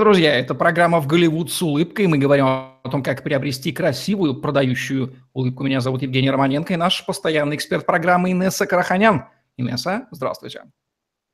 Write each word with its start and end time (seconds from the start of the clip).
Друзья, 0.00 0.34
это 0.34 0.54
программа 0.54 1.00
«В 1.00 1.06
Голливуд 1.06 1.50
с 1.50 1.62
улыбкой». 1.62 2.06
Мы 2.06 2.18
говорим 2.18 2.44
о 2.44 2.88
том, 2.90 3.02
как 3.02 3.22
приобрести 3.22 3.72
красивую, 3.72 4.34
продающую 4.42 5.14
улыбку. 5.32 5.64
Меня 5.64 5.80
зовут 5.80 6.02
Евгений 6.02 6.30
Романенко 6.30 6.74
и 6.74 6.76
наш 6.76 7.04
постоянный 7.06 7.56
эксперт 7.56 7.86
программы 7.86 8.32
Инесса 8.32 8.66
Караханян. 8.66 9.24
Инесса, 9.56 10.06
здравствуйте. 10.10 10.64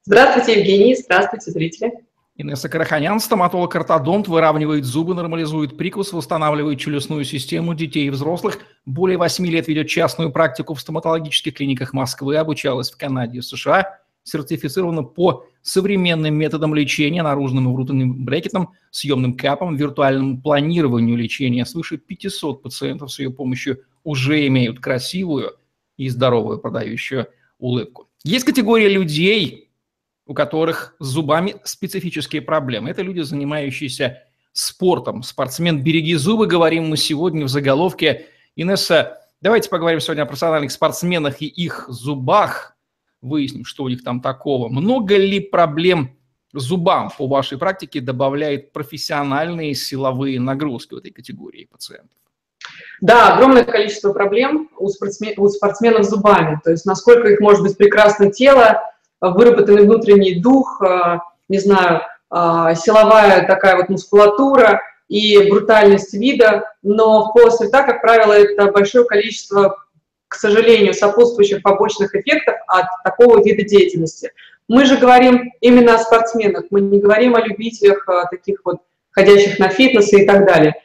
Здравствуйте, 0.05 0.61
Евгений. 0.61 0.95
Здравствуйте, 0.95 1.51
зрители. 1.51 1.93
Инесса 2.37 2.69
Караханян, 2.69 3.19
стоматолог-ортодонт, 3.19 4.29
выравнивает 4.29 4.85
зубы, 4.85 5.15
нормализует 5.15 5.77
прикус, 5.77 6.13
восстанавливает 6.13 6.79
челюстную 6.79 7.25
систему 7.25 7.75
детей 7.75 8.07
и 8.07 8.11
взрослых. 8.11 8.59
Более 8.87 9.19
8 9.19 9.45
лет 9.45 9.67
ведет 9.67 9.89
частную 9.89 10.31
практику 10.31 10.75
в 10.75 10.81
стоматологических 10.81 11.55
клиниках 11.55 11.93
Москвы, 11.93 12.37
обучалась 12.37 12.93
в 12.93 12.97
Канаде 12.97 13.39
и 13.39 13.43
США– 13.43 13.99
сертифицирована 14.25 15.03
по 15.03 15.47
современным 15.63 16.35
методам 16.35 16.75
лечения, 16.75 17.23
наружным 17.23 17.71
и 17.71 17.75
внутренним 17.75 18.25
брекетом, 18.25 18.71
съемным 18.91 19.37
капом, 19.37 19.77
виртуальному 19.77 20.41
планированию 20.41 21.17
лечения. 21.17 21.65
Свыше 21.65 21.99
500 21.99 22.63
пациентов 22.63 23.13
с 23.13 23.19
ее 23.19 23.31
помощью 23.31 23.85
уже 24.05 24.47
имеют 24.47 24.81
красивую 24.81 25.57
и 25.97 26.09
здоровую 26.09 26.59
продающую 26.59 27.29
улыбку. 27.59 28.09
Есть 28.25 28.45
категория 28.45 28.89
людей, 28.89 29.71
у 30.27 30.35
которых 30.35 30.95
с 30.99 31.07
зубами 31.07 31.57
специфические 31.65 32.43
проблемы. 32.43 32.91
Это 32.91 33.03
люди, 33.03 33.21
занимающиеся 33.21 34.23
спортом. 34.53 35.23
Спортсмен 35.23 35.83
«Береги 35.83 36.15
зубы», 36.15 36.47
говорим 36.47 36.89
мы 36.89 36.97
сегодня 36.97 37.45
в 37.45 37.49
заголовке. 37.49 38.27
Инесса, 38.55 39.19
давайте 39.41 39.69
поговорим 39.69 40.01
сегодня 40.01 40.23
о 40.23 40.27
профессиональных 40.27 40.73
спортсменах 40.73 41.41
и 41.41 41.47
их 41.47 41.87
зубах 41.89 42.72
выясним, 43.23 43.65
что 43.65 43.85
у 43.85 43.89
них 43.89 44.05
там 44.05 44.21
такого. 44.21 44.69
Много 44.69 45.17
ли 45.17 45.41
проблем 45.41 46.17
зубам 46.53 47.11
по 47.17 47.27
вашей 47.27 47.57
практике 47.57 48.01
добавляет 48.01 48.73
профессиональные 48.73 49.75
силовые 49.75 50.39
нагрузки 50.41 50.95
в 50.95 50.99
этой 50.99 51.11
категории 51.11 51.69
пациентов? 51.71 52.19
Да, 53.01 53.35
огромное 53.35 53.65
количество 53.65 54.13
проблем 54.13 54.69
у, 54.77 54.89
спортсмен, 54.89 55.35
у 55.37 55.49
спортсменов 55.49 56.05
с 56.05 56.11
зубами. 56.11 56.61
То 56.63 56.71
есть 56.71 56.85
насколько 56.85 57.29
их 57.29 57.41
может 57.41 57.63
быть 57.63 57.77
прекрасное 57.77 58.31
тело, 58.31 58.83
выработанный 59.21 59.85
внутренний 59.85 60.41
дух, 60.41 60.81
э, 60.83 61.19
не 61.49 61.59
знаю, 61.59 62.03
э, 62.31 62.75
силовая 62.77 63.47
такая 63.47 63.77
вот 63.77 63.89
мускулатура 63.89 64.83
и 65.09 65.51
брутальность 65.51 66.15
вида, 66.15 66.65
но 66.83 67.33
полости 67.33 67.65
рта, 67.65 67.83
как 67.83 68.01
правило, 68.03 68.33
это 68.33 68.71
большое 68.71 69.05
количество 69.05 69.82
к 70.33 70.35
сожалению, 70.35 70.95
сопутствующих 70.95 71.63
побочных 71.63 72.15
эффектов 72.15 72.55
от 72.67 72.87
такого 73.05 73.45
вида 73.45 73.65
деятельности. 73.65 74.33
Мы 74.67 74.87
же 74.87 74.97
говорим 74.97 75.53
именно 75.61 75.97
о 75.97 75.99
спортсменах, 75.99 76.65
мы 76.71 76.81
не 76.81 76.99
говорим 76.99 77.37
о 77.37 77.43
любителях 77.43 78.09
э, 78.09 78.23
таких 78.31 78.61
вот 78.65 78.79
ходящих 79.11 79.59
на 79.59 79.69
фитнес 79.69 80.11
и 80.15 80.25
так 80.25 80.47
далее. 80.47 80.77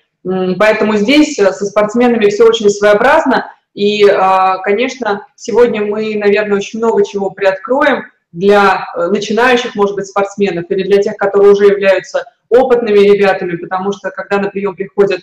Поэтому 0.59 0.97
здесь 0.97 1.39
э, 1.39 1.49
со 1.53 1.65
спортсменами 1.65 2.29
все 2.29 2.43
очень 2.43 2.69
своеобразно, 2.69 3.49
и, 3.73 4.05
э, 4.05 4.19
конечно, 4.65 5.25
сегодня 5.37 5.85
мы, 5.85 6.17
наверное, 6.17 6.57
очень 6.57 6.79
много 6.79 7.05
чего 7.05 7.29
приоткроем 7.29 8.03
для 8.33 8.85
начинающих, 8.95 9.75
может 9.75 9.95
быть, 9.95 10.07
спортсменов 10.07 10.65
или 10.69 10.83
для 10.83 11.01
тех, 11.01 11.15
которые 11.15 11.53
уже 11.53 11.67
являются 11.67 12.25
опытными 12.49 12.99
ребятами, 12.99 13.55
потому 13.55 13.93
что 13.93 14.11
когда 14.11 14.39
на 14.39 14.49
прием 14.49 14.75
приходят 14.75 15.21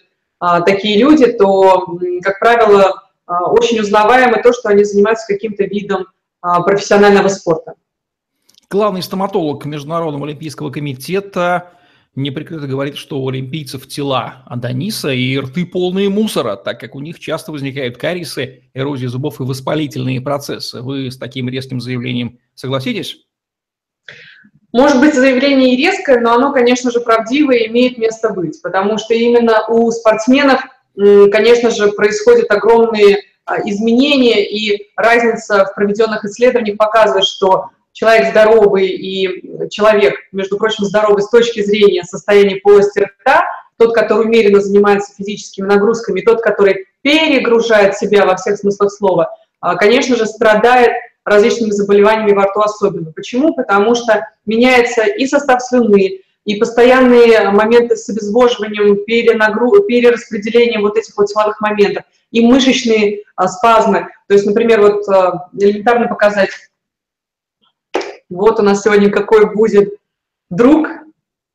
такие 0.64 0.98
люди, 0.98 1.26
то, 1.26 1.86
как 2.22 2.38
правило, 2.40 2.94
а, 2.94 3.03
очень 3.26 3.80
узнаваемо 3.80 4.42
то, 4.42 4.52
что 4.52 4.68
они 4.68 4.84
занимаются 4.84 5.26
каким-то 5.26 5.64
видом 5.64 6.06
а, 6.40 6.62
профессионального 6.62 7.28
спорта. 7.28 7.74
Главный 8.70 9.02
стоматолог 9.02 9.64
Международного 9.64 10.26
олимпийского 10.26 10.70
комитета 10.70 11.70
неприкрыто 12.16 12.66
говорит, 12.66 12.96
что 12.96 13.20
у 13.20 13.28
олимпийцев 13.28 13.86
тела 13.88 14.42
Адониса 14.46 15.10
и 15.10 15.38
рты 15.38 15.66
полные 15.66 16.08
мусора, 16.08 16.56
так 16.56 16.80
как 16.80 16.94
у 16.94 17.00
них 17.00 17.18
часто 17.18 17.52
возникают 17.52 17.96
кариесы, 17.96 18.70
эрозия 18.74 19.08
зубов 19.08 19.40
и 19.40 19.44
воспалительные 19.44 20.20
процессы. 20.20 20.80
Вы 20.80 21.10
с 21.10 21.18
таким 21.18 21.48
резким 21.48 21.80
заявлением 21.80 22.38
согласитесь? 22.54 23.16
Может 24.72 25.00
быть, 25.00 25.14
заявление 25.14 25.74
и 25.74 25.76
резкое, 25.76 26.20
но 26.20 26.34
оно, 26.34 26.52
конечно 26.52 26.90
же, 26.90 27.00
правдивое 27.00 27.58
и 27.58 27.68
имеет 27.68 27.96
место 27.96 28.30
быть, 28.30 28.60
потому 28.60 28.98
что 28.98 29.14
именно 29.14 29.64
у 29.68 29.90
спортсменов 29.92 30.62
конечно 30.96 31.70
же, 31.70 31.92
происходят 31.92 32.50
огромные 32.50 33.22
а, 33.44 33.60
изменения, 33.60 34.44
и 34.48 34.90
разница 34.96 35.66
в 35.66 35.74
проведенных 35.74 36.24
исследованиях 36.24 36.78
показывает, 36.78 37.24
что 37.24 37.70
человек 37.92 38.30
здоровый 38.30 38.88
и 38.88 39.68
человек, 39.70 40.14
между 40.32 40.56
прочим, 40.56 40.84
здоровый 40.84 41.22
с 41.22 41.28
точки 41.28 41.62
зрения 41.62 42.02
состояния 42.04 42.56
полости 42.56 43.00
рта, 43.00 43.44
тот, 43.76 43.94
который 43.94 44.26
умеренно 44.26 44.60
занимается 44.60 45.14
физическими 45.14 45.66
нагрузками, 45.66 46.20
тот, 46.20 46.42
который 46.42 46.86
перегружает 47.02 47.96
себя 47.96 48.24
во 48.24 48.36
всех 48.36 48.58
смыслах 48.58 48.92
слова, 48.92 49.30
а, 49.60 49.76
конечно 49.76 50.16
же, 50.16 50.26
страдает 50.26 50.92
различными 51.24 51.70
заболеваниями 51.70 52.34
во 52.34 52.44
рту 52.44 52.60
особенно. 52.60 53.12
Почему? 53.12 53.54
Потому 53.54 53.94
что 53.94 54.26
меняется 54.46 55.04
и 55.04 55.26
состав 55.26 55.62
слюны, 55.62 56.20
и 56.44 56.56
постоянные 56.56 57.50
моменты 57.50 57.96
с 57.96 58.08
обезвоживанием, 58.08 59.04
перенагру... 59.04 59.82
перераспределением 59.82 60.82
вот 60.82 60.96
этих 60.96 61.16
вот 61.16 61.30
силовых 61.30 61.60
моментов, 61.60 62.04
и 62.30 62.44
мышечные 62.46 63.22
а, 63.36 63.48
спазмы. 63.48 64.08
То 64.28 64.34
есть, 64.34 64.46
например, 64.46 64.80
вот 64.80 65.08
а, 65.08 65.48
элементарно 65.58 66.08
показать, 66.08 66.50
вот 68.28 68.58
у 68.58 68.62
нас 68.62 68.82
сегодня 68.82 69.10
какой 69.10 69.54
будет 69.54 69.94
друг, 70.50 70.88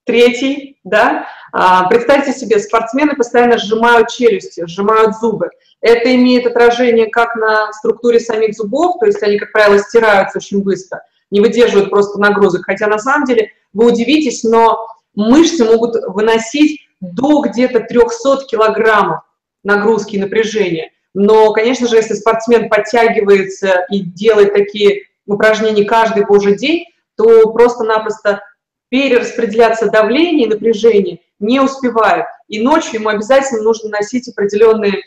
третий, 0.05 0.79
да, 0.83 1.27
а, 1.51 1.87
представьте 1.87 2.31
себе, 2.31 2.59
спортсмены 2.59 3.15
постоянно 3.15 3.57
сжимают 3.57 4.09
челюсти, 4.09 4.65
сжимают 4.65 5.15
зубы. 5.17 5.49
Это 5.81 6.15
имеет 6.15 6.47
отражение 6.47 7.07
как 7.07 7.35
на 7.35 7.71
структуре 7.73 8.19
самих 8.19 8.55
зубов, 8.55 8.99
то 8.99 9.05
есть 9.05 9.21
они, 9.23 9.37
как 9.37 9.51
правило, 9.51 9.79
стираются 9.79 10.39
очень 10.39 10.63
быстро, 10.63 11.03
не 11.31 11.41
выдерживают 11.41 11.89
просто 11.89 12.19
нагрузок, 12.19 12.65
хотя 12.65 12.87
на 12.87 12.99
самом 12.99 13.25
деле 13.25 13.51
вы 13.73 13.91
удивитесь, 13.91 14.43
но 14.43 14.87
мышцы 15.15 15.65
могут 15.65 15.95
выносить 16.07 16.81
до 17.01 17.41
где-то 17.41 17.81
300 17.81 18.45
килограммов 18.49 19.23
нагрузки 19.63 20.15
и 20.15 20.19
напряжения. 20.19 20.91
Но, 21.13 21.51
конечно 21.53 21.87
же, 21.87 21.97
если 21.97 22.13
спортсмен 22.13 22.69
подтягивается 22.69 23.85
и 23.89 24.01
делает 24.01 24.53
такие 24.53 25.03
упражнения 25.25 25.85
каждый 25.85 26.25
божий 26.25 26.55
день, 26.55 26.85
то 27.15 27.51
просто-напросто 27.51 28.41
перераспределяться 28.89 29.89
давление 29.89 30.47
и 30.47 30.49
напряжение 30.49 31.19
не 31.39 31.59
успевает. 31.59 32.25
И 32.47 32.61
ночью 32.61 32.99
ему 32.99 33.09
обязательно 33.09 33.61
нужно 33.61 33.89
носить 33.89 34.27
определенные 34.27 34.93
э, 34.93 35.01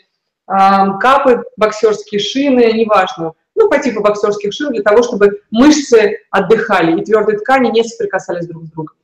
капы, 0.47 1.43
боксерские 1.57 2.19
шины, 2.19 2.71
неважно, 2.73 3.33
ну, 3.55 3.69
по 3.69 3.77
типу 3.79 4.01
боксерских 4.01 4.53
шин, 4.53 4.71
для 4.71 4.81
того, 4.81 5.03
чтобы 5.03 5.41
мышцы 5.51 6.19
отдыхали 6.29 6.99
и 6.99 7.03
твердые 7.03 7.39
ткани 7.39 7.71
не 7.71 7.83
соприкасались 7.83 8.47
друг 8.47 8.65
с 8.65 8.71
другом. 8.71 8.95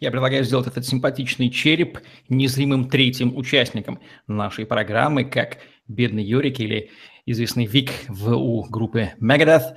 Я 0.00 0.10
предлагаю 0.10 0.44
сделать 0.44 0.66
этот 0.66 0.86
симпатичный 0.86 1.50
череп 1.50 1.98
незримым 2.28 2.88
третьим 2.88 3.36
участником 3.36 4.00
нашей 4.26 4.66
программы, 4.66 5.24
как 5.24 5.58
бедный 5.86 6.24
Юрик 6.24 6.60
или 6.60 6.90
известный 7.26 7.66
Вик 7.66 7.90
в 8.08 8.34
у 8.34 8.64
группы 8.64 9.10
Megadeth. 9.20 9.76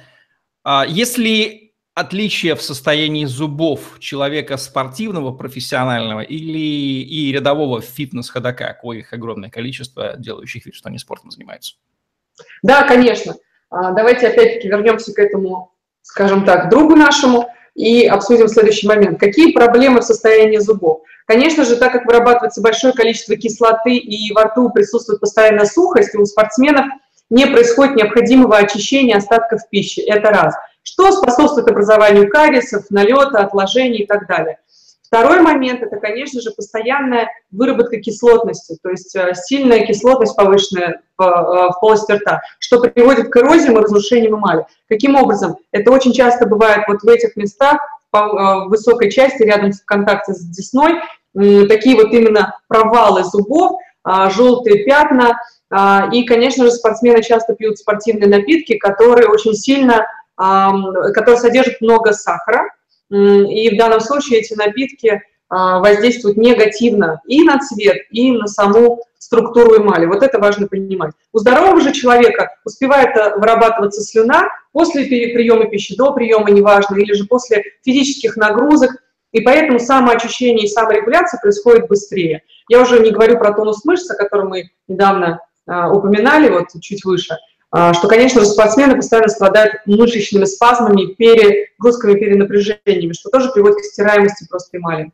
А 0.64 0.86
если 0.88 1.74
отличие 1.94 2.56
в 2.56 2.62
состоянии 2.62 3.26
зубов 3.26 4.00
человека 4.00 4.58
спортивного, 4.58 5.32
профессионального 5.34 6.22
или 6.22 7.04
и 7.04 7.32
рядового 7.32 7.82
фитнес-ходока, 7.82 8.74
коих 8.82 9.14
огромное 9.14 9.50
количество, 9.50 10.16
делающих 10.18 10.66
вид, 10.66 10.76
что 10.76 10.90
они 10.90 10.98
спортом 10.98 11.32
занимаются? 11.32 11.76
Да, 12.64 12.88
конечно. 12.88 13.36
А, 13.72 13.92
давайте 13.92 14.28
опять-таки 14.28 14.68
вернемся 14.68 15.14
к 15.14 15.20
этому, 15.20 15.72
скажем 16.02 16.46
так, 16.46 16.70
другу 16.70 16.96
нашему 16.96 17.50
и 17.74 18.06
обсудим 18.06 18.50
следующий 18.50 18.86
момент. 18.86 19.20
Какие 19.20 19.54
проблемы 19.54 20.02
в 20.02 20.04
состоянии 20.04 20.58
зубов? 20.58 21.02
Конечно 21.26 21.64
же, 21.64 21.78
так 21.78 21.94
как 21.94 22.06
вырабатывается 22.06 22.62
большое 22.62 22.94
количество 22.94 23.38
кислоты 23.38 23.96
и 23.96 24.34
во 24.34 24.44
рту 24.44 24.70
присутствует 24.70 25.22
постоянная 25.22 25.66
сухость, 25.66 26.14
у 26.16 26.26
спортсменов 26.26 26.86
не 27.30 27.48
происходит 27.48 27.96
необходимого 27.96 28.58
очищения 28.58 29.16
остатков 29.16 29.62
пищи. 29.70 30.02
Это 30.02 30.32
раз. 30.32 30.54
Что 30.84 31.12
способствует 31.14 31.70
образованию 31.70 32.30
кариесов, 32.30 32.90
налета, 32.90 33.40
отложений 33.40 34.00
и 34.00 34.06
так 34.06 34.28
далее. 34.28 34.60
Второй 35.12 35.42
момент– 35.42 35.82
это, 35.84 35.98
конечно 35.98 36.40
же, 36.40 36.52
постоянная 36.52 37.30
выработка 37.52 37.98
кислотности, 37.98 38.78
то 38.82 38.90
есть 38.90 39.14
э, 39.14 39.34
сильная 39.36 39.86
кислотность 39.86 40.38
повышенная 40.38 41.02
в, 41.18 41.22
э, 41.22 41.26
в 41.26 41.80
полости 41.82 42.14
рта, 42.14 42.42
что 42.60 42.80
приводит 42.80 43.28
к 43.30 43.36
эрозиям 43.36 43.78
и 43.78 43.82
разрушению 43.82 44.38
эмали. 44.38 44.66
Каким 44.88 45.16
образом? 45.16 45.58
Это 45.74 45.92
очень 45.92 46.14
часто 46.14 46.46
бывает 46.46 46.86
вот 46.88 47.02
в 47.02 47.08
этих 47.10 47.36
местах, 47.36 47.82
э, 48.14 48.20
высокой 48.68 49.12
части, 49.12 49.44
рядом 49.44 49.74
в 49.74 49.84
контакте 49.84 50.34
с 50.34 50.46
десной, 50.46 51.02
такие 51.34 51.98
вот 51.98 52.14
именно 52.14 52.58
провалы 52.70 53.26
зубов, 53.26 53.82
а, 54.04 54.30
желтые 54.30 54.86
пятна, 54.86 55.42
а, 55.70 56.08
и, 56.12 56.26
конечно 56.26 56.64
же, 56.64 56.72
спортсмены 56.72 57.22
часто 57.22 57.54
пьют 57.54 57.78
спортивные 57.78 58.30
напитки, 58.30 58.78
которые 58.78 59.28
очень 59.28 59.54
сильно, 59.54 60.08
которые 60.38 61.38
содержат 61.38 61.82
много 61.82 62.14
сахара, 62.14 62.70
и 63.12 63.70
в 63.74 63.78
данном 63.78 64.00
случае 64.00 64.40
эти 64.40 64.54
напитки 64.54 65.22
воздействуют 65.50 66.38
негативно 66.38 67.20
и 67.28 67.44
на 67.44 67.60
цвет, 67.60 67.98
и 68.10 68.32
на 68.32 68.48
саму 68.48 69.04
структуру 69.32 69.78
эмали. 69.78 70.08
Вот 70.08 70.24
это 70.24 70.40
важно 70.40 70.68
понимать. 70.68 71.14
У 71.32 71.38
здорового 71.38 71.80
же 71.80 71.94
человека 71.94 72.50
успевает 72.66 73.16
э, 73.16 73.38
вырабатываться 73.38 74.02
слюна 74.02 74.50
после 74.74 75.06
приема 75.06 75.70
пищи, 75.70 75.96
до 75.96 76.12
приема, 76.12 76.50
неважно, 76.50 76.98
или 76.98 77.14
же 77.14 77.26
после 77.26 77.64
физических 77.86 78.36
нагрузок, 78.36 78.92
и 79.32 79.40
поэтому 79.40 79.80
самоочищение 79.80 80.66
и 80.66 80.70
саморегуляция 80.70 81.40
происходит 81.40 81.88
быстрее. 81.88 82.44
Я 82.68 82.82
уже 82.82 83.00
не 83.00 83.12
говорю 83.12 83.38
про 83.38 83.54
тонус 83.54 83.86
мышц, 83.86 84.10
о 84.10 84.16
котором 84.16 84.50
мы 84.50 84.72
недавно 84.90 85.40
а, 85.68 85.90
упоминали, 85.92 86.50
вот 86.50 86.68
чуть 86.82 87.06
выше, 87.06 87.36
а, 87.36 87.38
что, 87.74 88.08
конечно 88.08 88.42
же, 88.42 88.48
спортсмены 88.48 88.96
постоянно 88.96 89.30
страдают 89.30 89.76
мышечными 89.86 90.46
спазмами, 90.46 91.14
перегрузками, 91.14 92.20
перенапряжениями, 92.20 93.14
что 93.14 93.30
тоже 93.30 93.52
приводит 93.52 93.78
к 93.78 93.86
стираемости 93.86 94.46
просто 94.50 94.78
эмали. 94.78 95.12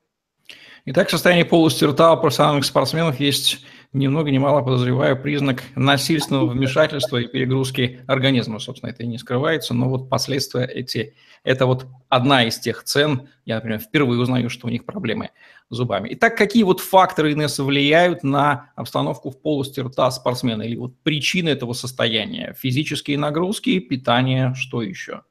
Итак, 0.85 1.09
в 1.09 1.11
состоянии 1.11 1.43
полости 1.43 1.83
рта 1.83 2.13
у 2.13 2.17
профессиональных 2.21 2.65
спортсменов 2.65 3.19
есть 3.19 3.59
ни 3.93 4.07
много 4.07 4.31
ни 4.31 4.37
мало 4.37 4.61
подозреваю 4.61 5.21
признак 5.21 5.63
насильственного 5.75 6.47
вмешательства 6.47 7.17
и 7.17 7.27
перегрузки 7.27 8.01
организма. 8.07 8.59
Собственно, 8.59 8.91
это 8.91 9.03
и 9.03 9.07
не 9.07 9.17
скрывается, 9.17 9.73
но 9.73 9.89
вот 9.89 10.09
последствия 10.09 10.65
эти, 10.65 11.15
это 11.43 11.65
вот 11.65 11.85
одна 12.09 12.45
из 12.45 12.59
тех 12.59 12.83
цен, 12.83 13.29
я, 13.45 13.55
например, 13.55 13.79
впервые 13.79 14.19
узнаю, 14.19 14.49
что 14.49 14.67
у 14.67 14.69
них 14.69 14.85
проблемы 14.85 15.31
с 15.69 15.75
зубами. 15.75 16.09
Итак, 16.11 16.37
какие 16.37 16.63
вот 16.63 16.79
факторы, 16.79 17.33
Инесса, 17.33 17.63
влияют 17.63 18.23
на 18.23 18.71
обстановку 18.75 19.31
в 19.31 19.41
полости 19.41 19.79
рта 19.79 20.09
спортсмена 20.11 20.63
или 20.63 20.75
вот 20.75 20.97
причины 21.03 21.49
этого 21.49 21.73
состояния? 21.73 22.55
Физические 22.57 23.17
нагрузки, 23.17 23.79
питание, 23.79 24.53
что 24.55 24.81
еще? 24.81 25.23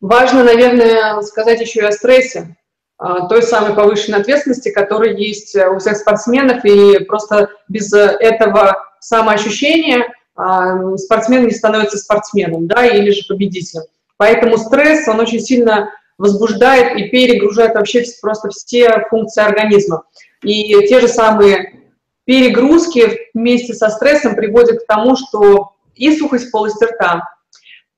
Важно, 0.00 0.44
наверное, 0.44 1.20
сказать 1.22 1.60
еще 1.60 1.80
и 1.80 1.84
о 1.84 1.92
стрессе. 1.92 2.56
А, 2.98 3.28
той 3.28 3.42
самой 3.42 3.74
повышенной 3.74 4.20
ответственности, 4.20 4.70
которая 4.70 5.14
есть 5.14 5.54
э, 5.54 5.68
у 5.68 5.78
всех 5.78 5.98
спортсменов, 5.98 6.64
и 6.64 6.98
просто 7.04 7.50
без 7.68 7.92
этого 7.92 8.78
самоощущения 9.00 10.06
а, 10.34 10.96
спортсмен 10.96 11.46
не 11.46 11.52
становится 11.52 11.98
спортсменом, 11.98 12.66
да, 12.66 12.86
или 12.86 13.10
же 13.10 13.26
победителем. 13.28 13.84
Поэтому 14.16 14.56
стресс, 14.56 15.06
он 15.08 15.20
очень 15.20 15.40
сильно 15.40 15.90
возбуждает 16.16 16.96
и 16.96 17.08
перегружает 17.10 17.74
вообще 17.74 18.02
просто 18.22 18.48
все 18.48 19.04
функции 19.10 19.42
организма. 19.42 20.04
И 20.42 20.86
те 20.86 21.00
же 21.00 21.08
самые 21.08 21.82
перегрузки 22.24 23.28
вместе 23.34 23.74
со 23.74 23.90
стрессом 23.90 24.34
приводят 24.34 24.82
к 24.82 24.86
тому, 24.86 25.16
что 25.16 25.72
и 25.94 26.16
сухость 26.16 26.50
полости 26.50 26.84
рта, 26.84 27.24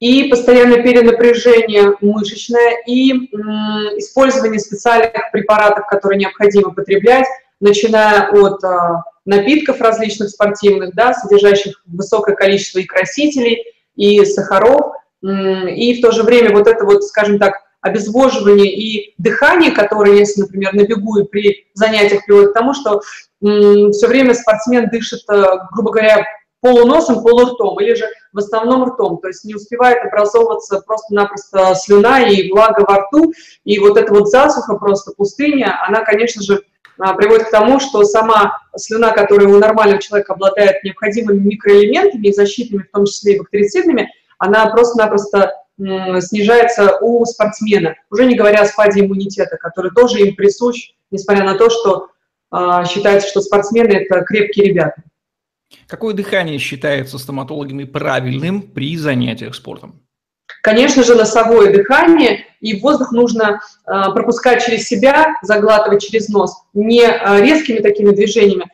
и 0.00 0.24
постоянное 0.24 0.82
перенапряжение 0.82 1.94
мышечное, 2.00 2.82
и 2.86 3.12
использование 3.98 4.60
специальных 4.60 5.12
препаратов, 5.32 5.86
которые 5.86 6.18
необходимо 6.18 6.72
потреблять, 6.72 7.26
начиная 7.60 8.28
от 8.30 8.62
а, 8.62 9.02
напитков 9.24 9.80
различных 9.80 10.30
спортивных, 10.30 10.94
да, 10.94 11.12
содержащих 11.12 11.82
высокое 11.86 12.36
количество 12.36 12.78
и 12.78 12.84
красителей, 12.84 13.64
и 13.96 14.24
сахаров, 14.24 14.92
и 15.22 15.98
в 15.98 16.00
то 16.00 16.12
же 16.12 16.22
время 16.22 16.52
вот 16.52 16.68
это 16.68 16.84
вот, 16.84 17.02
скажем 17.02 17.40
так, 17.40 17.54
обезвоживание 17.80 18.72
и 18.72 19.14
дыхание, 19.18 19.70
которое, 19.70 20.16
если, 20.16 20.42
например, 20.42 20.74
на 20.74 20.84
бегу 20.84 21.18
и 21.18 21.24
при 21.24 21.66
занятиях 21.74 22.24
приводит 22.24 22.50
к 22.50 22.54
тому, 22.54 22.74
что 22.74 23.02
все 23.40 24.06
время 24.06 24.34
спортсмен 24.34 24.88
дышит, 24.88 25.20
э, 25.30 25.44
грубо 25.72 25.92
говоря, 25.92 26.26
полуносом, 26.60 27.22
полуртом, 27.22 27.81
или 27.81 27.94
же 27.94 28.06
в 28.32 28.38
основном 28.38 28.84
ртом, 28.84 29.19
то 29.19 29.28
есть 29.28 29.44
не 29.44 29.55
успевает 29.55 30.05
образовываться 30.05 30.81
просто-напросто 30.81 31.75
слюна 31.75 32.22
и 32.22 32.50
влага 32.50 32.84
во 32.87 32.99
рту, 32.99 33.32
и 33.64 33.78
вот 33.78 33.96
эта 33.96 34.12
вот 34.12 34.28
засуха, 34.28 34.75
просто 34.75 35.12
пустыня, 35.16 35.78
она, 35.87 36.05
конечно 36.05 36.43
же, 36.43 36.62
а, 36.99 37.14
приводит 37.14 37.46
к 37.46 37.50
тому, 37.50 37.78
что 37.78 38.02
сама 38.05 38.58
слюна, 38.76 39.12
которая 39.12 39.49
у 39.49 39.58
нормального 39.58 40.02
человека 40.02 40.34
обладает 40.34 40.82
необходимыми 40.82 41.38
микроэлементами 41.38 42.26
и 42.26 42.32
защитными, 42.32 42.82
в 42.82 42.90
том 42.90 43.06
числе 43.06 43.37
и 43.37 43.38
бактерицидными, 43.38 44.11
она 44.38 44.66
просто-напросто 44.66 45.52
снижается 45.78 46.99
у 47.00 47.25
спортсмена, 47.25 47.94
уже 48.11 48.26
не 48.26 48.34
говоря 48.34 48.62
о 48.62 48.66
спаде 48.66 49.00
иммунитета, 49.00 49.56
который 49.56 49.93
тоже 49.93 50.19
им 50.20 50.34
присущ, 50.34 50.90
несмотря 51.12 51.44
на 51.44 51.54
то, 51.54 51.70
что 51.70 52.08
э, 52.52 52.84
считается, 52.88 53.28
что 53.28 53.40
спортсмены– 53.40 53.93
это 53.93 54.22
крепкие 54.22 54.66
ребята. 54.66 55.02
Какое 55.86 56.14
дыхание 56.14 56.58
считается 56.58 57.18
стоматологами 57.18 57.84
правильным 57.84 58.62
при 58.62 58.96
занятиях 58.96 59.54
спортом? 59.54 60.02
Конечно 60.62 61.02
же, 61.02 61.14
носовое 61.14 61.72
дыхание, 61.72 62.46
и 62.60 62.80
воздух 62.80 63.12
нужно 63.12 63.60
э, 63.86 63.92
пропускать 64.12 64.64
через 64.64 64.88
себя, 64.88 65.34
заглатывать 65.42 66.02
через 66.02 66.28
нос, 66.28 66.54
не 66.74 67.02
э, 67.02 67.40
резкими 67.40 67.78
такими 67.78 68.10
движениями, 68.10 68.66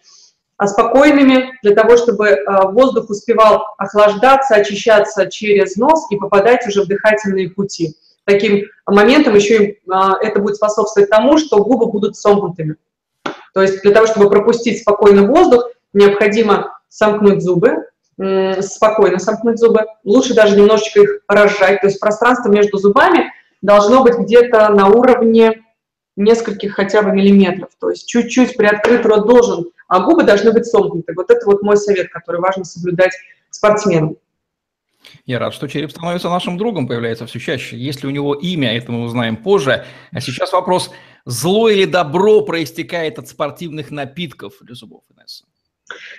а 0.56 0.66
спокойными, 0.66 1.52
для 1.62 1.74
того, 1.74 1.96
чтобы 1.96 2.28
э, 2.28 2.42
воздух 2.70 3.10
успевал 3.10 3.64
охлаждаться, 3.76 4.54
очищаться 4.54 5.30
через 5.30 5.76
нос 5.76 6.06
и 6.10 6.16
попадать 6.16 6.66
уже 6.66 6.82
в 6.82 6.86
дыхательные 6.86 7.50
пути. 7.50 7.96
Таким 8.24 8.62
моментом 8.86 9.34
еще 9.34 9.64
и, 9.64 9.80
это 10.22 10.40
будет 10.40 10.56
способствовать 10.56 11.10
тому, 11.10 11.36
что 11.36 11.62
губы 11.62 11.90
будут 11.90 12.16
сомкнутыми. 12.16 12.76
То 13.52 13.60
есть 13.60 13.82
для 13.82 13.92
того, 13.92 14.06
чтобы 14.06 14.30
пропустить 14.30 14.80
спокойно 14.80 15.26
воздух, 15.26 15.68
необходимо 15.92 16.73
сомкнуть 16.94 17.42
зубы, 17.42 17.86
спокойно 18.60 19.18
сомкнуть 19.18 19.58
зубы. 19.58 19.80
Лучше 20.04 20.32
даже 20.32 20.56
немножечко 20.56 21.00
их 21.00 21.20
разжать. 21.26 21.80
То 21.80 21.88
есть 21.88 21.98
пространство 21.98 22.48
между 22.50 22.78
зубами 22.78 23.32
должно 23.62 24.04
быть 24.04 24.16
где-то 24.16 24.68
на 24.68 24.86
уровне 24.86 25.64
нескольких 26.16 26.74
хотя 26.74 27.02
бы 27.02 27.10
миллиметров. 27.10 27.70
То 27.80 27.90
есть 27.90 28.06
чуть-чуть 28.06 28.56
приоткрыт 28.56 29.04
рот 29.06 29.26
должен, 29.26 29.64
а 29.88 30.04
губы 30.04 30.22
должны 30.22 30.52
быть 30.52 30.66
сомкнуты. 30.66 31.14
Вот 31.16 31.32
это 31.32 31.44
вот 31.46 31.62
мой 31.62 31.76
совет, 31.76 32.10
который 32.12 32.40
важно 32.40 32.64
соблюдать 32.64 33.12
спортсменам. 33.50 34.16
Я 35.26 35.40
рад, 35.40 35.52
что 35.52 35.66
череп 35.66 35.90
становится 35.90 36.30
нашим 36.30 36.56
другом, 36.56 36.86
появляется 36.86 37.26
все 37.26 37.40
чаще. 37.40 37.76
Если 37.76 38.06
у 38.06 38.10
него 38.10 38.34
имя, 38.34 38.76
это 38.76 38.92
мы 38.92 39.02
узнаем 39.02 39.36
позже. 39.36 39.84
А 40.12 40.20
сейчас 40.20 40.52
вопрос, 40.52 40.92
зло 41.24 41.68
или 41.68 41.86
добро 41.86 42.42
проистекает 42.42 43.18
от 43.18 43.28
спортивных 43.28 43.90
напитков 43.90 44.54
для 44.60 44.76
зубов, 44.76 45.02
Инесса? 45.10 45.44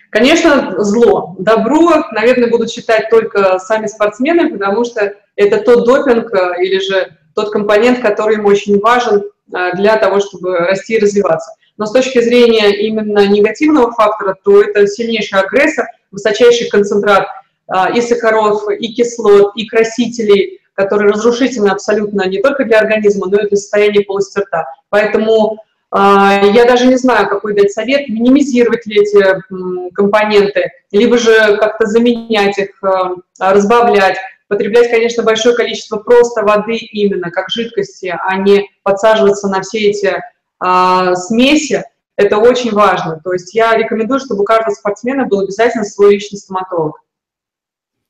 Конечно, 0.09 0.75
зло. 0.77 1.35
Добро, 1.39 2.05
наверное, 2.11 2.49
будут 2.49 2.71
считать 2.71 3.09
только 3.09 3.59
сами 3.59 3.87
спортсмены, 3.87 4.49
потому 4.49 4.85
что 4.85 5.13
это 5.35 5.59
тот 5.59 5.85
допинг 5.85 6.33
э, 6.33 6.63
или 6.63 6.79
же 6.79 7.17
тот 7.33 7.51
компонент, 7.51 7.99
который 7.99 8.35
им 8.35 8.45
очень 8.45 8.79
важен 8.79 9.23
э, 9.53 9.75
для 9.75 9.97
того, 9.97 10.19
чтобы 10.19 10.57
расти 10.57 10.95
и 10.95 10.99
развиваться. 10.99 11.51
Но 11.77 11.85
с 11.85 11.91
точки 11.91 12.21
зрения 12.21 12.71
именно 12.87 13.27
негативного 13.27 13.91
фактора, 13.91 14.37
то 14.43 14.61
это 14.61 14.87
сильнейший 14.87 15.39
агрессор, 15.39 15.85
высочайший 16.11 16.69
концентрат 16.69 17.27
э, 17.67 17.97
и 17.97 18.01
сахаров, 18.01 18.63
и 18.69 18.93
кислот, 18.93 19.51
и 19.55 19.67
красителей, 19.67 20.61
которые 20.73 21.11
разрушительны 21.11 21.69
абсолютно 21.69 22.27
не 22.27 22.41
только 22.41 22.65
для 22.65 22.79
организма, 22.79 23.27
но 23.27 23.41
и 23.41 23.47
для 23.47 23.57
состояния 23.57 24.01
полости 24.01 24.39
рта. 24.39 24.65
Поэтому 24.89 25.57
я 25.97 26.65
даже 26.65 26.87
не 26.87 26.97
знаю, 26.97 27.29
какой 27.29 27.53
дать 27.53 27.71
совет, 27.71 28.09
минимизировать 28.09 28.85
ли 28.85 29.01
эти 29.01 29.93
компоненты, 29.93 30.71
либо 30.91 31.17
же 31.17 31.57
как-то 31.57 31.85
заменять 31.85 32.57
их, 32.57 32.83
а, 32.83 33.15
разбавлять, 33.39 34.17
потреблять, 34.47 34.89
конечно, 34.89 35.23
большое 35.23 35.55
количество 35.55 35.97
просто 35.97 36.43
воды 36.43 36.75
именно, 36.75 37.31
как 37.31 37.49
жидкости, 37.49 38.13
а 38.19 38.35
не 38.37 38.69
подсаживаться 38.83 39.47
на 39.47 39.61
все 39.61 39.89
эти 39.89 40.21
а, 40.59 41.15
смеси. 41.15 41.83
Это 42.17 42.37
очень 42.37 42.71
важно. 42.71 43.19
То 43.23 43.33
есть 43.33 43.53
я 43.53 43.75
рекомендую, 43.75 44.19
чтобы 44.19 44.41
у 44.41 44.45
каждого 44.45 44.73
спортсмена 44.73 45.25
был 45.25 45.41
обязательно 45.41 45.85
свой 45.85 46.15
личный 46.15 46.39
стоматолог. 46.39 47.01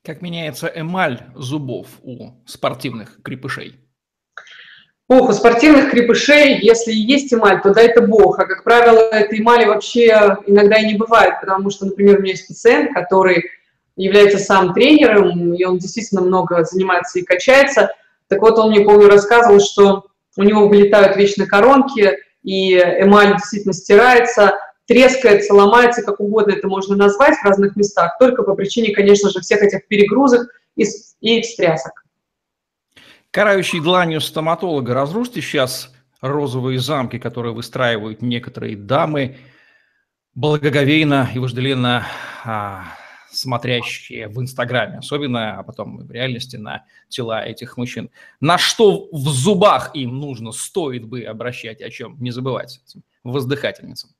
Как 0.04 0.22
меняется 0.22 0.70
эмаль 0.72 1.20
зубов 1.34 1.86
у 2.02 2.30
спортивных 2.46 3.20
крепышей? 3.22 3.80
Ох, 5.08 5.28
у 5.28 5.32
спортивных 5.32 5.90
крепышей, 5.90 6.58
если 6.60 6.92
есть 6.92 7.32
эмаль, 7.32 7.62
то 7.62 7.72
да, 7.72 7.80
это 7.80 8.02
бог. 8.02 8.40
А, 8.40 8.44
как 8.44 8.64
правило, 8.64 8.98
этой 8.98 9.38
эмали 9.38 9.64
вообще 9.64 10.36
иногда 10.46 10.78
и 10.78 10.86
не 10.86 10.94
бывает, 10.94 11.34
потому 11.40 11.70
что, 11.70 11.86
например, 11.86 12.18
у 12.18 12.22
меня 12.22 12.32
есть 12.32 12.48
пациент, 12.48 12.92
который 12.92 13.44
является 13.94 14.38
сам 14.38 14.74
тренером, 14.74 15.54
и 15.54 15.64
он 15.64 15.78
действительно 15.78 16.22
много 16.22 16.64
занимается 16.64 17.20
и 17.20 17.24
качается. 17.24 17.90
Так 18.26 18.40
вот, 18.42 18.58
он 18.58 18.70
мне, 18.70 18.80
помню, 18.80 19.08
рассказывал, 19.08 19.60
что 19.60 20.06
у 20.36 20.42
него 20.42 20.68
вылетают 20.68 21.16
вечно 21.16 21.46
коронки, 21.46 22.18
и 22.42 22.76
эмаль 22.76 23.36
действительно 23.36 23.74
стирается, 23.74 24.58
трескается, 24.86 25.54
ломается, 25.54 26.02
как 26.02 26.18
угодно 26.18 26.52
это 26.52 26.66
можно 26.66 26.96
назвать 26.96 27.36
в 27.38 27.44
разных 27.44 27.76
местах, 27.76 28.16
только 28.18 28.42
по 28.42 28.54
причине, 28.54 28.92
конечно 28.92 29.30
же, 29.30 29.40
всех 29.40 29.62
этих 29.62 29.86
перегрузок 29.86 30.48
и, 30.74 30.84
и 31.20 31.42
встрясок. 31.42 32.05
Карающий 33.36 33.80
дланью 33.80 34.22
стоматолога 34.22 34.94
разрушьте 34.94 35.42
сейчас 35.42 35.92
розовые 36.22 36.78
замки, 36.78 37.18
которые 37.18 37.52
выстраивают 37.52 38.22
некоторые 38.22 38.78
дамы, 38.78 39.36
благоговейно 40.34 41.28
и 41.34 41.38
вожделенно 41.38 42.06
а, 42.46 42.84
смотрящие 43.30 44.28
в 44.28 44.40
Инстаграме, 44.40 45.00
особенно, 45.00 45.58
а 45.58 45.62
потом 45.64 45.98
в 45.98 46.10
реальности 46.10 46.56
на 46.56 46.86
тела 47.10 47.44
этих 47.44 47.76
мужчин. 47.76 48.08
На 48.40 48.56
что 48.56 49.06
в 49.12 49.28
зубах 49.28 49.90
им 49.92 50.18
нужно, 50.18 50.50
стоит 50.50 51.04
бы 51.04 51.20
обращать, 51.20 51.82
о 51.82 51.90
чем 51.90 52.16
не 52.18 52.30
забывать 52.30 52.80
воздыхательницам? 53.22 54.12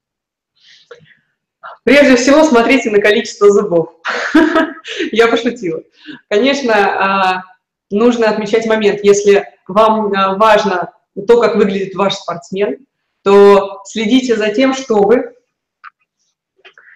Прежде 1.84 2.16
всего, 2.16 2.44
смотрите 2.44 2.90
на 2.90 3.00
количество 3.00 3.50
зубов. 3.50 3.94
Я 5.10 5.28
пошутила. 5.28 5.82
Конечно, 6.28 6.74
а, 6.74 7.55
нужно 7.90 8.28
отмечать 8.28 8.66
момент. 8.66 9.00
Если 9.02 9.46
вам 9.68 10.12
а, 10.12 10.36
важно 10.36 10.92
то, 11.26 11.40
как 11.40 11.56
выглядит 11.56 11.94
ваш 11.94 12.14
спортсмен, 12.14 12.86
то 13.22 13.80
следите 13.84 14.36
за 14.36 14.50
тем, 14.50 14.74
чтобы 14.74 15.34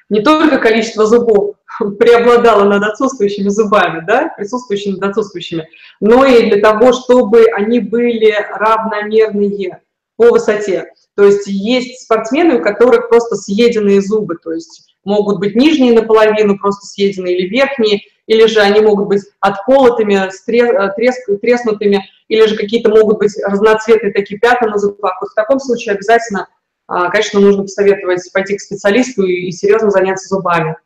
не 0.08 0.20
только 0.22 0.58
количество 0.58 1.06
зубов 1.06 1.56
преобладало 1.98 2.64
над 2.64 2.82
отсутствующими 2.82 3.48
зубами, 3.48 4.04
да, 4.06 4.32
присутствующими 4.36 4.94
над 4.94 5.10
отсутствующими, 5.10 5.68
но 6.00 6.24
и 6.24 6.50
для 6.50 6.60
того, 6.60 6.92
чтобы 6.92 7.46
они 7.54 7.80
были 7.80 8.32
равномерные 8.32 9.80
по 10.16 10.30
высоте. 10.30 10.92
То 11.16 11.24
есть 11.24 11.46
есть 11.46 12.02
спортсмены, 12.02 12.58
у 12.58 12.62
которых 12.62 13.08
просто 13.08 13.36
съеденные 13.36 14.02
зубы, 14.02 14.36
то 14.36 14.52
есть 14.52 14.89
могут 15.10 15.38
быть 15.38 15.54
нижние 15.54 15.92
наполовину 15.92 16.58
просто 16.58 16.86
съеденные 16.86 17.36
или 17.36 17.48
верхние, 17.48 18.02
или 18.26 18.46
же 18.46 18.60
они 18.60 18.80
могут 18.80 19.08
быть 19.08 19.22
отколотыми, 19.40 20.30
трес, 20.46 21.16
треснутыми, 21.40 22.04
или 22.28 22.46
же 22.46 22.56
какие-то 22.56 22.88
могут 22.88 23.18
быть 23.18 23.36
разноцветные 23.44 24.12
такие 24.12 24.38
пятна 24.38 24.68
на 24.68 24.78
зубах. 24.78 25.20
Вот 25.20 25.30
в 25.30 25.34
таком 25.34 25.58
случае 25.58 25.96
обязательно, 25.96 26.48
а, 26.86 27.10
конечно, 27.10 27.40
нужно 27.40 27.64
посоветовать 27.64 28.32
пойти 28.32 28.56
к 28.56 28.60
специалисту 28.60 29.26
и 29.26 29.50
серьезно 29.50 29.90
заняться 29.90 30.28
зубами. 30.28 30.76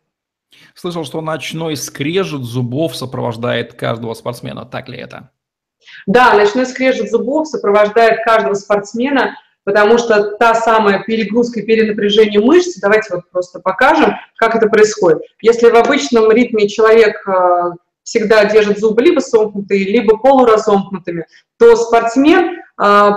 Слышал, 0.75 1.05
что 1.05 1.21
ночной 1.21 1.77
скрежет 1.77 2.43
зубов 2.43 2.97
сопровождает 2.97 3.75
каждого 3.75 4.15
спортсмена. 4.15 4.65
Так 4.65 4.89
ли 4.89 4.99
это? 4.99 5.31
Да, 6.07 6.35
ночной 6.35 6.67
скрежет 6.67 7.11
зубов 7.11 7.47
сопровождает 7.49 8.25
каждого 8.25 8.55
спортсмена, 8.55 9.37
потому 9.65 9.99
что 9.99 10.37
та 10.37 10.55
самая 10.55 11.03
перегрузка 11.03 11.61
и 11.61 11.63
перенапряжение 11.65 12.41
мышц, 12.41 12.79
давайте 12.81 13.15
вот 13.15 13.31
просто 13.31 13.61
покажем, 13.61 14.15
как 14.37 14.55
это 14.55 14.69
происходит. 14.69 15.23
Если 15.41 15.71
в 15.71 15.75
обычном 15.75 16.31
ритме 16.31 16.69
человек 16.69 17.27
э, 17.27 17.71
всегда 18.03 18.45
держит 18.45 18.79
зубы 18.79 19.03
либо 19.03 19.21
сомкнутые, 19.21 19.85
либо 19.85 20.19
полуразомкнутыми, 20.19 21.27
то 21.59 21.75
спортсмен 21.77 22.51
э, 22.51 22.59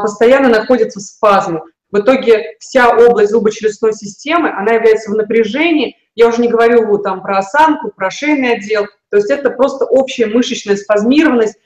постоянно 0.01 0.49
находится 0.49 0.99
в 0.99 1.03
спазме. 1.03 1.61
В 1.91 1.99
итоге 1.99 2.55
вся 2.59 2.89
область 2.89 3.31
зубочелюстной 3.31 3.93
системы, 3.93 4.49
она 4.49 4.73
является 4.73 5.11
в 5.11 5.15
напряжении, 5.15 5.95
я 6.15 6.27
уже 6.27 6.41
не 6.41 6.49
говорю 6.49 6.97
там 6.97 7.21
про 7.21 7.37
осанку, 7.37 7.91
про 7.95 8.09
шейный 8.09 8.53
отдел, 8.53 8.87
то 9.09 9.17
есть 9.17 9.29
это 9.29 9.51
просто 9.51 9.85
общая 9.85 10.25
мышечная 10.25 10.75
спазмированность, 10.75 11.57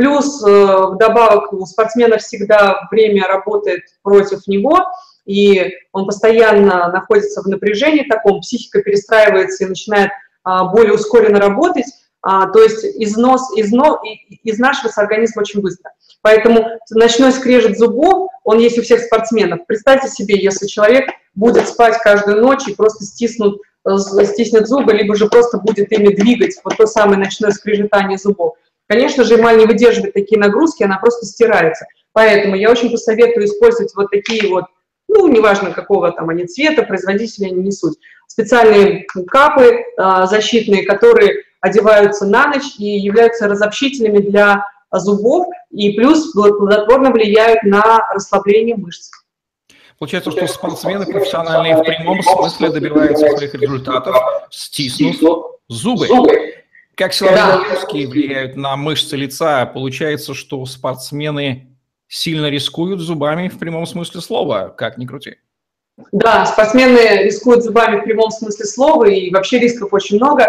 Плюс 0.00 0.42
э, 0.42 0.86
вдобавок 0.92 1.52
у 1.52 1.66
спортсмена 1.66 2.16
всегда 2.16 2.88
время 2.90 3.28
работает 3.28 3.82
против 4.02 4.46
него, 4.46 4.86
и 5.26 5.74
он 5.92 6.06
постоянно 6.06 6.88
находится 6.90 7.42
в 7.42 7.46
напряжении 7.46 8.08
таком, 8.08 8.40
психика 8.40 8.80
перестраивается 8.80 9.62
и 9.62 9.68
начинает 9.68 10.10
а, 10.42 10.64
более 10.64 10.94
ускоренно 10.94 11.38
работать, 11.38 11.84
а, 12.22 12.46
то 12.46 12.62
есть 12.62 12.82
износ, 12.82 13.42
изно, 13.58 13.98
изнашивается 14.42 15.02
организм 15.02 15.40
очень 15.40 15.60
быстро. 15.60 15.90
Поэтому 16.22 16.66
ночной 16.92 17.32
скрежет 17.32 17.76
зубов, 17.76 18.30
он 18.42 18.58
есть 18.58 18.78
у 18.78 18.82
всех 18.82 19.00
спортсменов. 19.02 19.66
Представьте 19.66 20.08
себе, 20.08 20.42
если 20.42 20.66
человек 20.66 21.10
будет 21.34 21.68
спать 21.68 21.98
каждую 21.98 22.40
ночь 22.40 22.66
и 22.66 22.74
просто 22.74 23.04
стиснут, 23.04 23.60
э, 23.86 23.98
стиснет 24.24 24.66
зубы, 24.66 24.94
либо 24.94 25.14
же 25.14 25.26
просто 25.26 25.58
будет 25.58 25.92
ими 25.92 26.14
двигать, 26.14 26.58
вот 26.64 26.78
то 26.78 26.86
самое 26.86 27.18
ночное 27.18 27.50
скрежетание 27.50 28.16
зубов. 28.16 28.54
Конечно 28.90 29.22
же, 29.22 29.36
эмаль 29.36 29.56
не 29.56 29.66
выдерживает 29.66 30.14
такие 30.14 30.36
нагрузки, 30.36 30.82
она 30.82 30.98
просто 30.98 31.24
стирается. 31.24 31.86
Поэтому 32.12 32.56
я 32.56 32.72
очень 32.72 32.90
посоветую 32.90 33.46
использовать 33.46 33.94
вот 33.94 34.10
такие 34.10 34.50
вот, 34.50 34.64
ну, 35.06 35.28
неважно 35.28 35.70
какого 35.70 36.10
там 36.10 36.28
они 36.28 36.44
цвета, 36.44 36.82
производителя 36.82 37.46
они 37.46 37.62
не 37.62 37.70
суть, 37.70 37.96
специальные 38.26 39.06
капы 39.28 39.84
а, 39.96 40.26
защитные, 40.26 40.84
которые 40.84 41.44
одеваются 41.60 42.26
на 42.26 42.48
ночь 42.48 42.78
и 42.78 42.98
являются 42.98 43.46
разобщителями 43.46 44.18
для 44.18 44.64
зубов, 44.90 45.46
и 45.70 45.92
плюс 45.92 46.32
плодотворно 46.32 47.12
влияют 47.12 47.62
на 47.62 48.08
расслабление 48.12 48.74
мышц. 48.74 49.12
Получается, 50.00 50.32
что 50.32 50.48
спортсмены 50.48 51.06
профессиональные 51.06 51.76
в 51.76 51.84
прямом 51.84 52.20
смысле 52.24 52.70
добиваются 52.70 53.28
своих 53.28 53.54
результатов, 53.54 54.16
стиснув 54.50 55.60
зубы. 55.68 56.08
Как 57.00 57.14
силовые 57.14 57.42
нагрузки 57.42 58.04
влияют 58.04 58.56
на 58.56 58.76
мышцы 58.76 59.16
лица? 59.16 59.64
Получается, 59.64 60.34
что 60.34 60.66
спортсмены 60.66 61.74
сильно 62.08 62.50
рискуют 62.50 63.00
зубами 63.00 63.48
в 63.48 63.58
прямом 63.58 63.86
смысле 63.86 64.20
слова, 64.20 64.68
как 64.76 64.98
ни 64.98 65.06
крути. 65.06 65.36
Да, 66.12 66.44
спортсмены 66.44 67.22
рискуют 67.22 67.64
зубами 67.64 68.00
в 68.00 68.04
прямом 68.04 68.30
смысле 68.30 68.66
слова, 68.66 69.06
и 69.06 69.30
вообще 69.30 69.58
рисков 69.58 69.94
очень 69.94 70.16
много. 70.16 70.48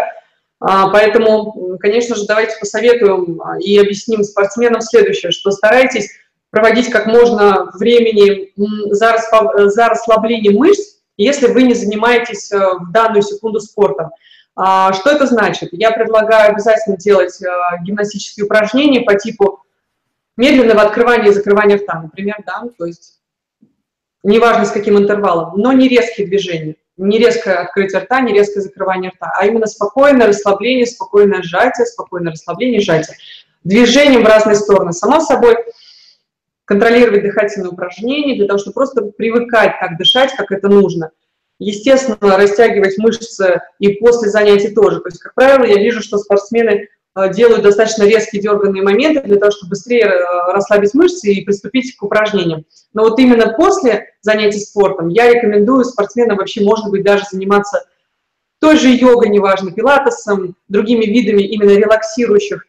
А, 0.60 0.90
поэтому, 0.90 1.78
конечно 1.78 2.16
же, 2.16 2.26
давайте 2.26 2.58
посоветуем 2.60 3.40
а, 3.40 3.58
и 3.58 3.78
объясним 3.78 4.22
спортсменам 4.22 4.82
следующее, 4.82 5.32
что 5.32 5.52
старайтесь 5.52 6.10
проводить 6.50 6.90
как 6.90 7.06
можно 7.06 7.70
времени 7.72 8.52
за, 8.92 9.88
расслабление 9.88 10.52
мышц, 10.52 10.96
если 11.16 11.46
вы 11.46 11.62
не 11.62 11.72
занимаетесь 11.72 12.52
э, 12.52 12.58
в 12.58 12.92
данную 12.92 13.22
секунду 13.22 13.58
спортом. 13.58 14.10
А, 14.54 14.92
что 14.92 15.10
это 15.10 15.26
значит? 15.26 15.70
Я 15.72 15.92
предлагаю 15.92 16.52
обязательно 16.52 16.96
делать 16.96 17.40
э, 17.42 17.46
гимнастические 17.82 18.44
упражнения 18.44 19.00
по 19.00 19.14
типу 19.14 19.62
медленного 20.36 20.82
открывания 20.82 21.30
и 21.30 21.32
закрывания 21.32 21.78
рта, 21.78 22.00
например, 22.00 22.36
да, 22.46 22.64
то 22.76 22.84
есть 22.84 23.20
неважно 24.22 24.66
с 24.66 24.70
каким 24.70 24.98
интервалом, 24.98 25.58
но 25.58 25.72
не 25.72 25.88
резкие 25.88 26.26
движения, 26.26 26.76
не 26.98 27.18
резкое 27.18 27.54
открытие 27.54 28.02
рта, 28.02 28.20
не 28.20 28.34
резкое 28.34 28.60
закрывание 28.60 29.10
рта, 29.10 29.32
а 29.34 29.46
именно 29.46 29.66
спокойное 29.66 30.26
расслабление, 30.26 30.86
спокойное 30.86 31.42
сжатие, 31.42 31.86
спокойное 31.86 32.32
расслабление, 32.32 32.80
сжатие. 32.80 33.16
Движением 33.64 34.24
в 34.24 34.26
разные 34.26 34.56
стороны. 34.56 34.92
Само 34.92 35.20
собой, 35.20 35.56
контролировать 36.64 37.22
дыхательные 37.22 37.70
упражнения 37.70 38.36
для 38.36 38.46
того, 38.46 38.58
чтобы 38.58 38.74
просто 38.74 39.02
привыкать 39.02 39.78
так 39.80 39.96
дышать, 39.96 40.34
как 40.36 40.52
это 40.52 40.68
нужно– 40.68 41.10
Естественно, 41.64 42.36
растягивать 42.36 42.98
мышцы 42.98 43.60
и 43.78 43.94
после 43.94 44.28
занятий 44.30 44.70
тоже. 44.70 44.98
То 44.98 45.08
есть, 45.08 45.20
как 45.20 45.32
правило, 45.34 45.64
я 45.64 45.76
вижу, 45.80 46.02
что 46.02 46.18
спортсмены 46.18 46.88
э, 47.14 47.32
делают 47.32 47.62
достаточно 47.62 48.02
резкие 48.02 48.42
дерганные 48.42 48.82
моменты 48.82 49.22
для 49.22 49.36
того, 49.36 49.52
чтобы 49.52 49.70
быстрее 49.70 50.06
э, 50.06 50.52
расслабить 50.52 50.92
мышцы 50.94 51.32
и 51.32 51.44
приступить 51.44 51.96
к 51.96 52.02
упражнениям. 52.02 52.64
Но 52.94 53.04
вот 53.04 53.16
именно 53.20 53.54
после 53.56 54.08
занятий 54.22 54.58
спортом 54.58 55.08
я 55.08 55.32
рекомендую 55.32 55.84
спортсменам 55.84 56.38
вообще, 56.38 56.64
может 56.64 56.90
быть, 56.90 57.04
даже 57.04 57.26
заниматься 57.30 57.84
той 58.60 58.76
же 58.76 58.88
йогой, 58.88 59.28
неважно, 59.28 59.70
пилатесом, 59.70 60.56
другими 60.66 61.04
видами 61.04 61.42
именно 61.42 61.78
релаксирующих 61.78 62.66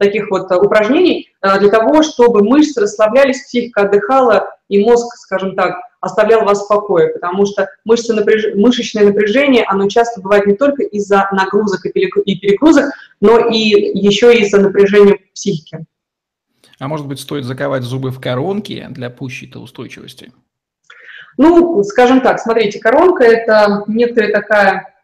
таких 0.00 0.30
вот 0.30 0.50
э, 0.50 0.56
упражнений 0.56 1.30
для 1.40 1.68
того, 1.68 2.02
чтобы 2.02 2.42
мышцы 2.42 2.80
расслаблялись, 2.80 3.42
психика 3.44 3.82
отдыхала 3.82 4.48
и 4.68 4.84
мозг, 4.84 5.14
скажем 5.14 5.54
так, 5.54 5.76
оставлял 6.02 6.44
вас 6.44 6.64
в 6.64 6.68
покое, 6.68 7.08
потому 7.08 7.46
что 7.46 7.70
мышцы 7.84 8.12
напряж... 8.12 8.54
мышечное 8.54 9.04
напряжение, 9.04 9.64
оно 9.64 9.88
часто 9.88 10.20
бывает 10.20 10.46
не 10.46 10.54
только 10.54 10.82
из-за 10.82 11.28
нагрузок 11.32 11.86
и 11.86 11.90
перегрузок, 12.38 12.92
но 13.20 13.48
и 13.48 13.56
еще 13.56 14.36
из-за 14.40 14.60
напряжения 14.60 15.18
психики. 15.32 15.86
А 16.78 16.88
может 16.88 17.06
быть, 17.06 17.20
стоит 17.20 17.44
заковать 17.44 17.84
зубы 17.84 18.10
в 18.10 18.20
коронки 18.20 18.84
для 18.90 19.08
пущей-то 19.08 19.60
устойчивости? 19.60 20.32
Ну, 21.38 21.82
скажем 21.84 22.20
так, 22.20 22.40
смотрите, 22.40 22.80
коронка– 22.80 23.24
это 23.24 23.84
некоторая 23.86 24.32
такая 24.32 24.94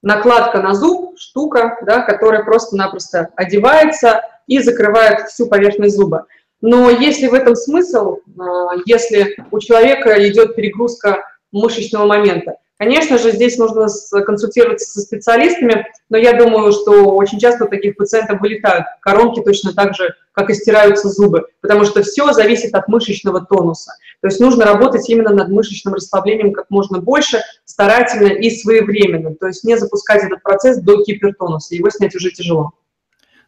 накладка 0.00 0.62
на 0.62 0.74
зуб, 0.74 1.18
штука, 1.18 1.78
да, 1.82 2.00
которая 2.00 2.42
просто-напросто 2.42 3.28
одевается 3.36 4.22
и 4.46 4.58
закрывает 4.58 5.28
всю 5.28 5.46
поверхность 5.46 5.96
зуба. 5.96 6.26
Но 6.62 6.88
если 6.88 7.26
в 7.26 7.34
этом 7.34 7.54
смысл, 7.54 8.18
а, 8.38 8.76
если 8.86 9.36
у 9.50 9.58
человека 9.58 10.28
идет 10.28 10.56
перегрузка 10.56 11.24
мышечного 11.50 12.06
момента, 12.06 12.56
Конечно 12.82 13.16
же, 13.16 13.30
здесь 13.30 13.58
нужно 13.58 13.86
консультироваться 14.26 14.90
со 14.90 15.02
специалистами, 15.02 15.86
но 16.08 16.18
я 16.18 16.32
думаю, 16.32 16.72
что 16.72 17.14
очень 17.14 17.38
часто 17.38 17.66
таких 17.66 17.94
пациентов 17.94 18.40
вылетают 18.40 18.86
коронки 19.00 19.40
точно 19.40 19.72
так 19.72 19.94
же, 19.94 20.16
как 20.32 20.50
и 20.50 20.54
стираются 20.54 21.08
зубы, 21.08 21.46
потому 21.60 21.84
что 21.84 22.02
все 22.02 22.32
зависит 22.32 22.74
от 22.74 22.88
мышечного 22.88 23.46
тонуса. 23.46 23.92
То 24.20 24.26
есть 24.26 24.40
нужно 24.40 24.64
работать 24.64 25.08
именно 25.08 25.32
над 25.32 25.50
мышечным 25.50 25.94
расслаблением 25.94 26.52
как 26.52 26.70
можно 26.70 26.98
больше, 26.98 27.40
старательно 27.64 28.32
и 28.32 28.50
своевременно, 28.50 29.36
то 29.36 29.46
есть 29.46 29.62
не 29.62 29.78
запускать 29.78 30.24
этот 30.24 30.42
процесс 30.42 30.78
до 30.78 31.04
гипертонуса, 31.04 31.76
его 31.76 31.88
снять 31.88 32.16
уже 32.16 32.32
тяжело. 32.32 32.72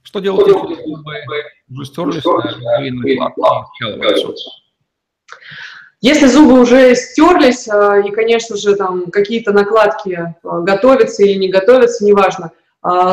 Что 0.05 0.21
делать, 0.21 0.47
если 0.47 0.57
зубы 0.57 0.71
уже 0.71 0.95
стерлись, 3.75 4.47
если 6.01 6.27
зубы 6.27 6.61
уже 6.61 6.95
стерлись, 6.95 7.67
а, 7.67 7.99
и, 7.99 8.11
конечно 8.11 8.57
же, 8.57 8.77
там 8.77 9.11
какие-то 9.11 9.53
накладки 9.53 10.35
а, 10.45 10.61
готовятся 10.61 11.25
или 11.25 11.39
не 11.39 11.49
готовятся, 11.49 12.05
неважно, 12.05 12.53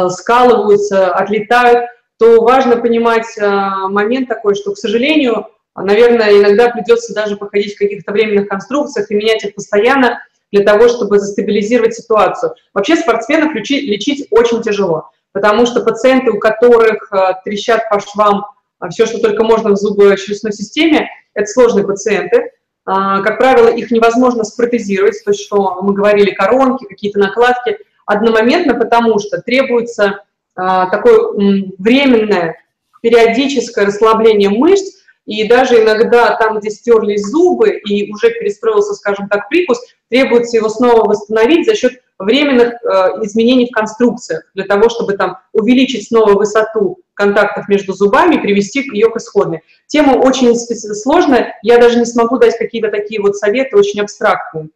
скалываются, 0.09 1.13
отлетают, 1.13 1.85
то 2.19 2.41
важно 2.43 2.75
понимать 2.75 3.25
момент 3.39 4.27
такой, 4.27 4.53
что, 4.53 4.73
к 4.73 4.77
сожалению, 4.77 5.47
наверное, 5.75 6.37
иногда 6.37 6.69
придется 6.69 7.13
даже 7.13 7.37
походить 7.37 7.75
в 7.75 7.79
каких-то 7.79 8.11
временных 8.11 8.49
конструкциях 8.49 9.09
и 9.09 9.15
менять 9.15 9.45
их 9.45 9.55
постоянно 9.55 10.19
для 10.51 10.65
того, 10.65 10.89
чтобы 10.89 11.19
застабилизировать 11.19 11.95
ситуацию. 11.95 12.53
Вообще 12.73 12.97
спортсменов 12.97 13.53
лечить, 13.55 13.83
лечить 13.83 14.27
очень 14.29 14.61
тяжело, 14.61 15.11
потому 15.31 15.65
что 15.65 15.81
пациенты, 15.81 16.31
у 16.31 16.39
которых 16.39 17.11
трещат 17.43 17.89
по 17.89 17.99
швам 17.99 18.45
все, 18.89 19.05
что 19.05 19.19
только 19.19 19.43
можно 19.43 19.71
в 19.71 19.75
зубочелюстной 19.77 20.53
системе, 20.53 21.09
это 21.33 21.47
сложные 21.47 21.85
пациенты, 21.85 22.51
а, 22.85 23.21
как 23.21 23.37
правило, 23.37 23.67
их 23.67 23.91
невозможно 23.91 24.43
спротезировать, 24.43 25.23
то, 25.23 25.33
что 25.33 25.81
мы 25.81 25.93
говорили, 25.93 26.31
коронки, 26.31 26.85
какие-то 26.85 27.19
накладки, 27.19 27.77
одномоментно, 28.05 28.73
потому 28.73 29.19
что 29.19 29.41
требуется 29.41 30.23
а, 30.55 30.89
такое 30.89 31.31
временное 31.77 32.57
периодическое 33.01 33.85
расслабление 33.85 34.49
мышц, 34.49 35.00
и 35.31 35.47
даже 35.47 35.81
иногда 35.81 36.35
там, 36.35 36.59
где 36.59 36.69
стерлись 36.69 37.25
зубы 37.25 37.69
и 37.69 38.11
уже 38.11 38.31
перестроился, 38.31 38.93
скажем 38.95 39.29
так, 39.29 39.47
прикус, 39.47 39.79
требуется 40.09 40.57
его 40.57 40.67
снова 40.67 41.07
восстановить 41.07 41.65
за 41.65 41.73
счет 41.73 41.93
временных 42.19 42.73
э, 42.73 42.87
изменений 43.23 43.67
в 43.67 43.73
конструкциях, 43.73 44.43
для 44.55 44.65
того, 44.65 44.89
чтобы 44.89 45.13
там 45.13 45.37
увеличить 45.53 46.09
снова 46.09 46.33
высоту 46.33 46.99
контактов 47.13 47.69
между 47.69 47.93
зубами 47.93 48.35
и 48.35 48.39
привести 48.39 48.81
ее 48.93 49.09
к 49.09 49.15
исходной. 49.15 49.61
Тема 49.87 50.17
очень 50.17 50.53
сложная, 50.53 51.57
я 51.63 51.77
даже 51.77 51.97
не 51.97 52.05
смогу 52.05 52.37
дать 52.37 52.57
какие-то 52.57 52.89
такие 52.89 53.21
вот 53.21 53.37
советы 53.37 53.77
очень 53.77 54.01
абстрактные. 54.01 54.67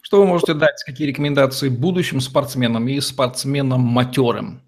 Что 0.00 0.20
вы 0.20 0.26
можете 0.26 0.54
дать, 0.54 0.80
какие 0.86 1.08
рекомендации 1.08 1.68
будущим 1.68 2.20
спортсменам 2.20 2.86
и 2.86 3.00
спортсменам 3.00 3.80
матерым? 3.80 4.62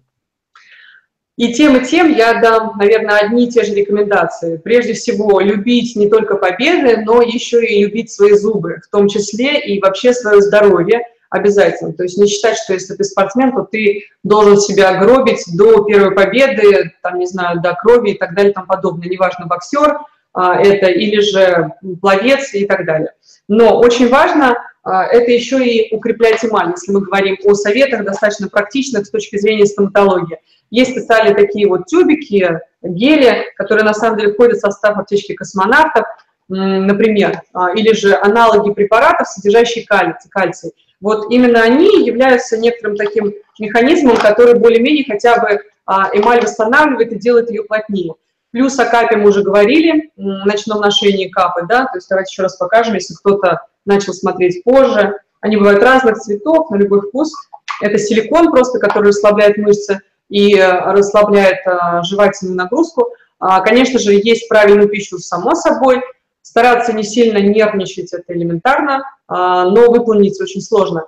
И 1.35 1.51
тем, 1.53 1.75
и 1.77 1.83
тем 1.83 2.13
я 2.13 2.39
дам, 2.39 2.73
наверное, 2.77 3.17
одни 3.17 3.47
и 3.47 3.49
те 3.49 3.63
же 3.63 3.73
рекомендации. 3.73 4.57
Прежде 4.57 4.93
всего, 4.93 5.39
любить 5.39 5.95
не 5.95 6.07
только 6.07 6.35
победы, 6.35 6.97
но 7.03 7.21
еще 7.23 7.65
и 7.65 7.83
любить 7.83 8.11
свои 8.11 8.33
зубы, 8.33 8.81
в 8.85 8.91
том 8.91 9.07
числе 9.07 9.59
и 9.59 9.81
вообще 9.81 10.13
свое 10.13 10.41
здоровье 10.41 11.01
обязательно. 11.31 11.93
То 11.93 12.03
есть 12.03 12.19
не 12.19 12.27
считать, 12.27 12.57
что 12.57 12.73
если 12.73 12.93
ты 12.93 13.03
спортсмен, 13.03 13.51
то 13.51 13.63
ты 13.63 14.03
должен 14.23 14.57
себя 14.57 14.99
гробить 15.03 15.43
до 15.55 15.83
первой 15.83 16.11
победы, 16.11 16.93
там, 17.01 17.17
не 17.17 17.25
знаю, 17.25 17.59
до 17.61 17.73
крови 17.73 18.11
и 18.11 18.17
так 18.17 18.35
далее 18.35 18.51
и 18.51 18.53
тому 18.53 18.67
подобное. 18.67 19.09
Неважно, 19.09 19.47
боксер 19.47 19.97
а, 20.33 20.61
это 20.61 20.85
или 20.85 21.19
же 21.19 21.71
пловец 21.99 22.53
и 22.53 22.65
так 22.65 22.85
далее. 22.85 23.13
Но 23.47 23.79
очень 23.79 24.09
важно 24.09 24.55
это 24.85 25.31
еще 25.31 25.65
и 25.65 25.95
укреплять 25.95 26.43
эмаль, 26.43 26.71
если 26.71 26.91
мы 26.91 27.01
говорим 27.01 27.37
о 27.45 27.53
советах, 27.53 28.03
достаточно 28.03 28.49
практичных 28.49 29.05
с 29.05 29.09
точки 29.09 29.37
зрения 29.37 29.65
стоматологии. 29.65 30.39
Есть 30.71 30.91
специальные 30.91 31.35
такие 31.35 31.67
вот 31.67 31.85
тюбики, 31.85 32.59
гели, 32.81 33.45
которые 33.55 33.85
на 33.85 33.93
самом 33.93 34.17
деле 34.17 34.33
входят 34.33 34.57
в 34.57 34.61
состав 34.61 34.97
аптечки 34.97 35.33
космонавтов, 35.33 36.05
например, 36.49 37.41
а, 37.53 37.71
или 37.73 37.93
же 37.93 38.15
аналоги 38.15 38.73
препаратов, 38.73 39.27
содержащие 39.27 39.85
кальций. 39.85 40.29
кальций. 40.29 40.71
Вот 40.99 41.31
именно 41.31 41.61
они 41.61 42.05
являются 42.05 42.57
некоторым 42.57 42.95
таким 42.97 43.33
механизмом, 43.59 44.17
который 44.17 44.57
более-менее 44.59 45.05
хотя 45.05 45.39
бы 45.39 45.59
а, 45.85 46.09
эмаль 46.13 46.41
восстанавливает 46.41 47.11
и 47.11 47.19
делает 47.19 47.49
ее 47.49 47.63
плотнее. 47.63 48.13
Плюс 48.53 48.77
о 48.77 48.85
капе 48.85 49.17
мы 49.17 49.29
уже 49.29 49.41
говорили, 49.41 50.11
ночном 50.15 50.79
ношении 50.79 51.27
капы, 51.27 51.65
да, 51.67 51.85
то 51.85 51.97
есть 51.97 52.07
давайте 52.07 52.31
еще 52.31 52.43
раз 52.43 52.55
покажем, 52.55 52.93
если 52.93 53.15
кто-то 53.15 53.65
начал 53.83 54.13
смотреть 54.13 54.63
позже. 54.63 55.17
Они 55.41 55.57
бывают 55.57 55.81
разных 55.81 56.19
цветов, 56.19 56.69
на 56.69 56.75
любой 56.75 57.01
вкус. 57.01 57.33
Это 57.81 57.97
силикон 57.97 58.51
просто, 58.51 58.77
который 58.77 59.07
расслабляет 59.07 59.57
мышцы 59.57 60.01
и 60.29 60.55
э, 60.55 60.91
расслабляет 60.91 61.65
а, 61.65 62.03
жевательную 62.03 62.55
нагрузку. 62.55 63.09
А, 63.39 63.61
конечно 63.61 63.97
же, 63.97 64.13
есть 64.13 64.47
правильную 64.47 64.87
пищу, 64.87 65.17
само 65.17 65.55
собой. 65.55 66.03
Стараться 66.43 66.93
не 66.93 67.03
сильно 67.03 67.39
нервничать, 67.39 68.13
это 68.13 68.33
элементарно, 68.33 69.03
а, 69.27 69.65
но 69.65 69.89
выполнить 69.89 70.39
очень 70.39 70.61
сложно. 70.61 71.07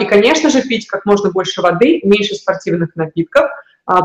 И, 0.00 0.04
конечно 0.04 0.50
же, 0.50 0.62
пить 0.62 0.86
как 0.86 1.04
можно 1.04 1.32
больше 1.32 1.60
воды, 1.60 2.00
меньше 2.04 2.36
спортивных 2.36 2.94
напитков. 2.94 3.46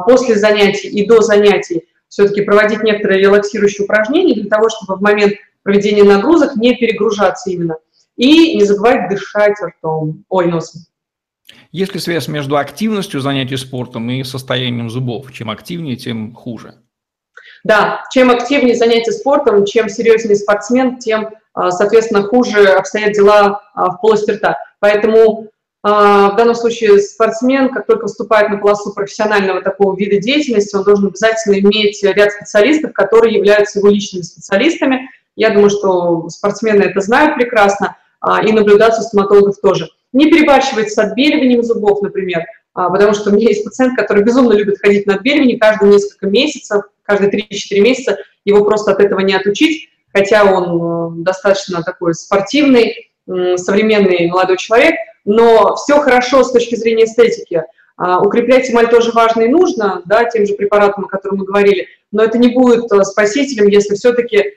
После 0.07 0.35
занятий 0.35 0.87
и 0.87 1.07
до 1.07 1.21
занятий 1.21 1.85
все-таки 2.09 2.41
проводить 2.41 2.83
некоторые 2.83 3.21
релаксирующие 3.21 3.85
упражнения 3.85 4.33
для 4.33 4.49
того, 4.49 4.67
чтобы 4.69 4.97
в 4.97 5.01
момент 5.01 5.33
проведения 5.63 6.03
нагрузок 6.03 6.55
не 6.55 6.75
перегружаться 6.75 7.49
именно. 7.49 7.77
И 8.17 8.57
не 8.57 8.65
забывать 8.65 9.09
дышать 9.09 9.55
ртом, 9.61 10.25
ой, 10.27 10.47
носом. 10.47 10.81
Есть 11.71 11.93
ли 11.93 11.99
связь 11.99 12.27
между 12.27 12.57
активностью 12.57 13.21
занятий 13.21 13.55
спортом 13.55 14.09
и 14.09 14.23
состоянием 14.23 14.89
зубов? 14.89 15.31
Чем 15.31 15.49
активнее, 15.49 15.95
тем 15.95 16.33
хуже. 16.35 16.75
Да, 17.63 18.03
чем 18.11 18.29
активнее 18.29 18.75
занятия 18.75 19.11
спортом, 19.11 19.65
чем 19.65 19.89
серьезнее 19.89 20.35
спортсмен, 20.35 20.97
тем, 20.97 21.29
а, 21.53 21.71
соответственно, 21.71 22.23
хуже 22.23 22.65
обстоят 22.65 23.13
дела 23.13 23.61
а, 23.73 23.91
в 23.91 24.01
полости 24.01 24.31
рта. 24.31 24.57
Поэтому 24.79 25.47
в 25.81 26.35
данном 26.35 26.55
случае 26.55 26.99
спортсмен, 26.99 27.69
как 27.69 27.85
только 27.85 28.07
вступает 28.07 28.49
на 28.49 28.57
полосу 28.57 28.93
профессионального 28.93 29.61
такого 29.61 29.95
вида 29.95 30.17
деятельности, 30.17 30.75
он 30.75 30.83
должен 30.83 31.07
обязательно 31.07 31.59
иметь 31.59 32.03
ряд 32.03 32.33
специалистов, 32.33 32.91
которые 32.91 33.35
являются 33.35 33.79
его 33.79 33.89
личными 33.89 34.23
специалистами. 34.23 35.09
Я 35.37 35.51
думаю, 35.51 35.69
что 35.69 36.27
спортсмены 36.27 36.83
это 36.83 36.99
знают 36.99 37.35
прекрасно, 37.35 37.95
и 38.45 38.51
наблюдаться 38.51 39.01
стоматологов 39.01 39.59
тоже. 39.61 39.89
Не 40.11 40.29
перебарщивать 40.29 40.91
с 40.91 40.97
отбеливанием 40.97 41.63
зубов, 41.63 42.01
например, 42.01 42.43
а, 42.73 42.89
потому 42.89 43.13
что 43.13 43.29
у 43.29 43.33
меня 43.33 43.49
есть 43.49 43.63
пациент, 43.63 43.97
который 43.97 44.23
безумно 44.23 44.53
любит 44.53 44.79
ходить 44.79 45.05
на 45.05 45.15
отбеливание 45.15 45.57
каждые 45.57 45.93
несколько 45.93 46.27
месяцев, 46.27 46.83
каждые 47.03 47.31
3-4 47.31 47.79
месяца, 47.79 48.17
его 48.45 48.63
просто 48.65 48.91
от 48.91 48.99
этого 48.99 49.19
не 49.19 49.33
отучить, 49.33 49.89
хотя 50.13 50.43
он 50.43 51.19
э, 51.19 51.23
достаточно 51.23 51.83
такой 51.83 52.13
спортивный, 52.13 53.08
современный 53.57 54.27
молодой 54.27 54.57
человек, 54.57 54.95
но 55.25 55.75
все 55.75 55.99
хорошо 55.99 56.43
с 56.43 56.51
точки 56.51 56.75
зрения 56.75 57.05
эстетики. 57.05 57.63
А, 57.97 58.21
укреплять 58.21 58.69
эмаль 58.69 58.89
тоже 58.89 59.11
важно 59.11 59.41
и 59.41 59.49
нужно, 59.49 60.01
да, 60.05 60.23
тем 60.25 60.45
же 60.45 60.53
препаратом, 60.53 61.05
о 61.05 61.09
котором 61.09 61.39
мы 61.39 61.45
говорили, 61.45 61.87
но 62.11 62.23
это 62.23 62.37
не 62.37 62.47
будет 62.47 62.91
э, 62.91 63.03
спасителем, 63.03 63.67
если 63.67 63.95
все-таки 63.95 64.55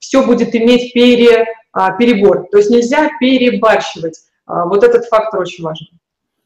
все 0.00 0.26
будет 0.26 0.52
иметь 0.54 0.92
пере, 0.92 1.46
а, 1.72 1.92
перебор. 1.92 2.48
То 2.50 2.58
есть 2.58 2.70
нельзя 2.70 3.08
перебарщивать. 3.18 4.20
А, 4.46 4.66
вот 4.66 4.84
этот 4.84 5.06
фактор 5.06 5.40
очень 5.40 5.64
важен. 5.64 5.86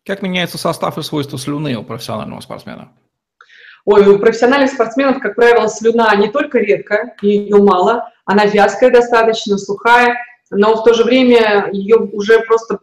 Как 0.05 0.23
меняется 0.23 0.59
состав 0.59 0.99
и 0.99 1.03
свойства 1.03 1.39
слюны 1.39 1.75
у 1.77 1.83
профессионального 1.83 2.41
спортсмена? 2.41 2.93
Ой, 3.87 4.07
у 4.07 4.19
профессиональных 4.19 4.73
спортсменов, 4.73 5.21
как 5.21 5.37
правило, 5.37 5.69
слюна 5.69 6.15
не 6.17 6.29
только 6.29 6.59
редкая, 6.59 7.17
ее 7.23 7.57
мало, 7.57 8.11
она 8.25 8.45
вязкая 8.45 8.91
достаточно, 8.91 9.59
сухая, 9.59 10.17
но 10.51 10.77
в 10.77 10.85
то 10.85 10.95
же 10.95 11.05
время 11.05 11.69
ее 11.73 11.97
уже 11.97 12.41
просто 12.41 12.79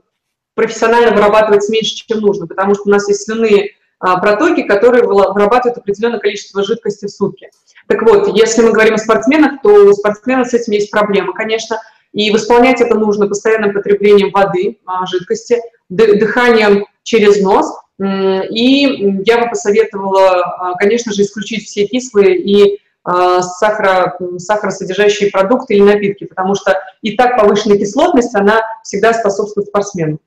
профессионально 0.56 1.16
вырабатывать 1.16 1.68
меньше, 1.70 1.96
чем 1.96 2.20
нужно, 2.20 2.48
потому 2.48 2.76
что 2.76 2.84
у 2.86 2.90
нас 2.90 3.08
есть 3.08 3.24
слюные 3.24 3.72
а, 4.00 4.20
протоки, 4.20 4.64
которые 4.64 5.04
вырабатывают 5.06 5.78
определенное 5.78 6.20
количество 6.20 6.64
жидкости 6.64 7.06
в 7.06 7.10
сутки. 7.10 7.50
Так 7.88 8.02
вот, 8.04 8.36
если 8.36 8.62
мы 8.62 8.72
говорим 8.72 8.96
о 8.96 8.98
спортсменах, 8.98 9.62
то 9.62 9.70
у 9.70 9.94
спортсменов 9.94 10.48
с 10.48 10.54
этим 10.54 10.74
есть 10.74 10.92
проблема, 10.92 11.34
конечно, 11.34 11.82
и 12.12 12.30
восполнять 12.32 12.80
это 12.80 12.96
нужно 12.96 13.28
постоянным 13.28 13.74
потреблением 13.74 14.32
воды, 14.32 14.80
а, 14.86 15.06
жидкости, 15.08 15.60
дыханием 15.90 16.86
через 17.02 17.42
нос. 17.42 17.76
И 18.00 19.22
я 19.26 19.40
бы 19.40 19.50
посоветовала, 19.50 20.42
а, 20.42 20.74
конечно 20.76 21.14
же, 21.14 21.22
исключить 21.22 21.66
все 21.66 21.86
кислые 21.86 22.38
и 22.38 22.80
сахара, 23.06 24.18
сахаросодержащие 24.38 25.30
продукты 25.32 25.76
или 25.76 25.82
напитки, 25.82 26.26
потому 26.26 26.56
что 26.56 26.80
и 27.02 27.18
так 27.18 27.38
повышенная 27.38 27.78
кислотность, 27.78 28.34
она 28.36 28.62
всегда 28.84 29.14
способствует 29.14 29.68
спортсмену. 29.68 30.20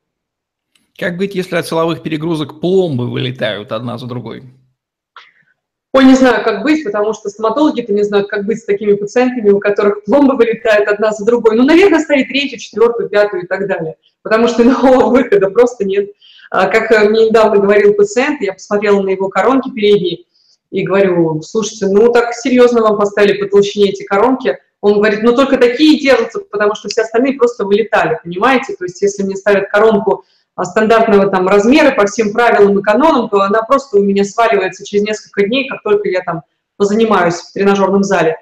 Как 0.98 1.16
быть, 1.16 1.34
если 1.34 1.56
от 1.56 1.66
силовых 1.66 2.02
перегрузок 2.02 2.60
пломбы 2.60 3.10
вылетают 3.10 3.72
одна 3.72 3.98
за 3.98 4.06
другой? 4.06 4.44
Ой, 5.92 6.04
не 6.04 6.14
знаю, 6.14 6.44
как 6.44 6.62
быть, 6.62 6.84
потому 6.84 7.14
что 7.14 7.30
стоматологи-то 7.30 7.92
не 7.92 8.02
знают, 8.02 8.28
как 8.28 8.44
быть 8.44 8.58
с 8.58 8.64
такими 8.66 8.92
пациентами, 8.92 9.48
у 9.48 9.58
которых 9.58 10.04
пломбы 10.04 10.36
вылетают 10.36 10.88
одна 10.88 11.12
за 11.12 11.24
другой. 11.24 11.56
Ну, 11.56 11.64
наверное, 11.64 12.00
ставить 12.00 12.28
третью, 12.28 12.58
четвертую, 12.58 13.08
пятую 13.08 13.44
и 13.44 13.46
так 13.46 13.66
далее, 13.66 13.96
потому 14.22 14.48
что 14.48 14.62
иного 14.64 15.08
выхода 15.08 15.48
просто 15.48 15.86
нет. 15.86 16.10
А, 16.50 16.66
как 16.66 16.90
мне 17.08 17.28
недавно 17.28 17.60
говорил 17.60 17.94
пациент, 17.94 18.42
я 18.42 18.52
посмотрела 18.52 19.00
на 19.00 19.08
его 19.08 19.28
коронки 19.30 19.70
передние 19.70 20.24
и 20.76 20.84
говорю, 20.84 21.40
слушайте, 21.40 21.86
ну 21.86 22.12
так 22.12 22.34
серьезно 22.34 22.82
вам 22.82 22.98
поставили 22.98 23.40
по 23.40 23.48
толщине 23.48 23.90
эти 23.90 24.02
коронки. 24.02 24.58
Он 24.82 24.94
говорит, 24.94 25.22
ну 25.22 25.34
только 25.34 25.56
такие 25.56 25.98
держатся, 25.98 26.40
потому 26.40 26.74
что 26.74 26.88
все 26.88 27.02
остальные 27.02 27.38
просто 27.38 27.64
вылетали, 27.64 28.20
понимаете? 28.22 28.74
То 28.76 28.84
есть 28.84 29.00
если 29.00 29.22
мне 29.22 29.36
ставят 29.36 29.70
коронку 29.70 30.24
стандартного 30.62 31.30
там 31.30 31.48
размера 31.48 31.94
по 31.94 32.06
всем 32.06 32.32
правилам 32.32 32.78
и 32.78 32.82
канонам, 32.82 33.30
то 33.30 33.40
она 33.40 33.62
просто 33.62 33.96
у 33.96 34.02
меня 34.02 34.24
сваливается 34.24 34.84
через 34.84 35.04
несколько 35.04 35.46
дней, 35.46 35.66
как 35.66 35.82
только 35.82 36.10
я 36.10 36.20
там 36.20 36.42
позанимаюсь 36.76 37.36
в 37.36 37.52
тренажерном 37.54 38.02
зале. 38.02 38.36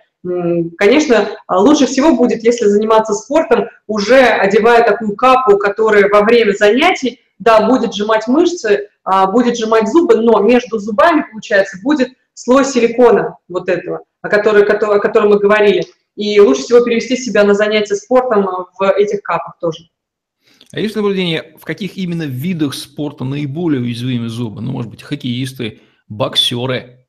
Конечно, 0.77 1.29
лучше 1.49 1.87
всего 1.87 2.17
будет, 2.17 2.43
если 2.43 2.67
заниматься 2.67 3.15
спортом, 3.15 3.69
уже 3.87 4.19
одевая 4.19 4.83
такую 4.83 5.15
капу, 5.15 5.57
которая 5.57 6.09
во 6.09 6.23
время 6.23 6.53
занятий, 6.53 7.21
да, 7.39 7.69
будет 7.69 7.95
сжимать 7.95 8.27
мышцы, 8.27 8.89
а, 9.05 9.27
будет 9.27 9.57
сжимать 9.57 9.89
зубы, 9.89 10.17
но 10.17 10.41
между 10.41 10.79
зубами, 10.79 11.27
получается, 11.31 11.79
будет 11.83 12.09
слой 12.35 12.65
силикона 12.65 13.39
вот 13.49 13.69
этого, 13.69 14.01
о 14.21 14.29
котором, 14.29 14.63
о 14.91 14.99
котором 14.99 15.31
мы 15.31 15.39
говорили. 15.39 15.85
И 16.17 16.39
лучше 16.41 16.63
всего 16.63 16.85
перевести 16.85 17.17
себя 17.17 17.45
на 17.45 17.55
занятия 17.55 17.97
спортом 17.97 18.47
в 18.79 18.93
этих 18.93 19.23
капах 19.23 19.59
тоже. 19.61 19.89
А 20.73 20.81
есть 20.81 20.97
наблюдение, 20.97 21.55
в 21.59 21.65
каких 21.65 21.97
именно 21.97 22.25
видах 22.25 22.75
спорта 22.75 23.25
наиболее 23.25 23.81
уязвимы 23.81 24.29
зубы? 24.29 24.61
Ну, 24.61 24.73
может 24.73 24.91
быть, 24.91 25.03
хоккеисты, 25.03 25.81
боксеры? 26.09 27.07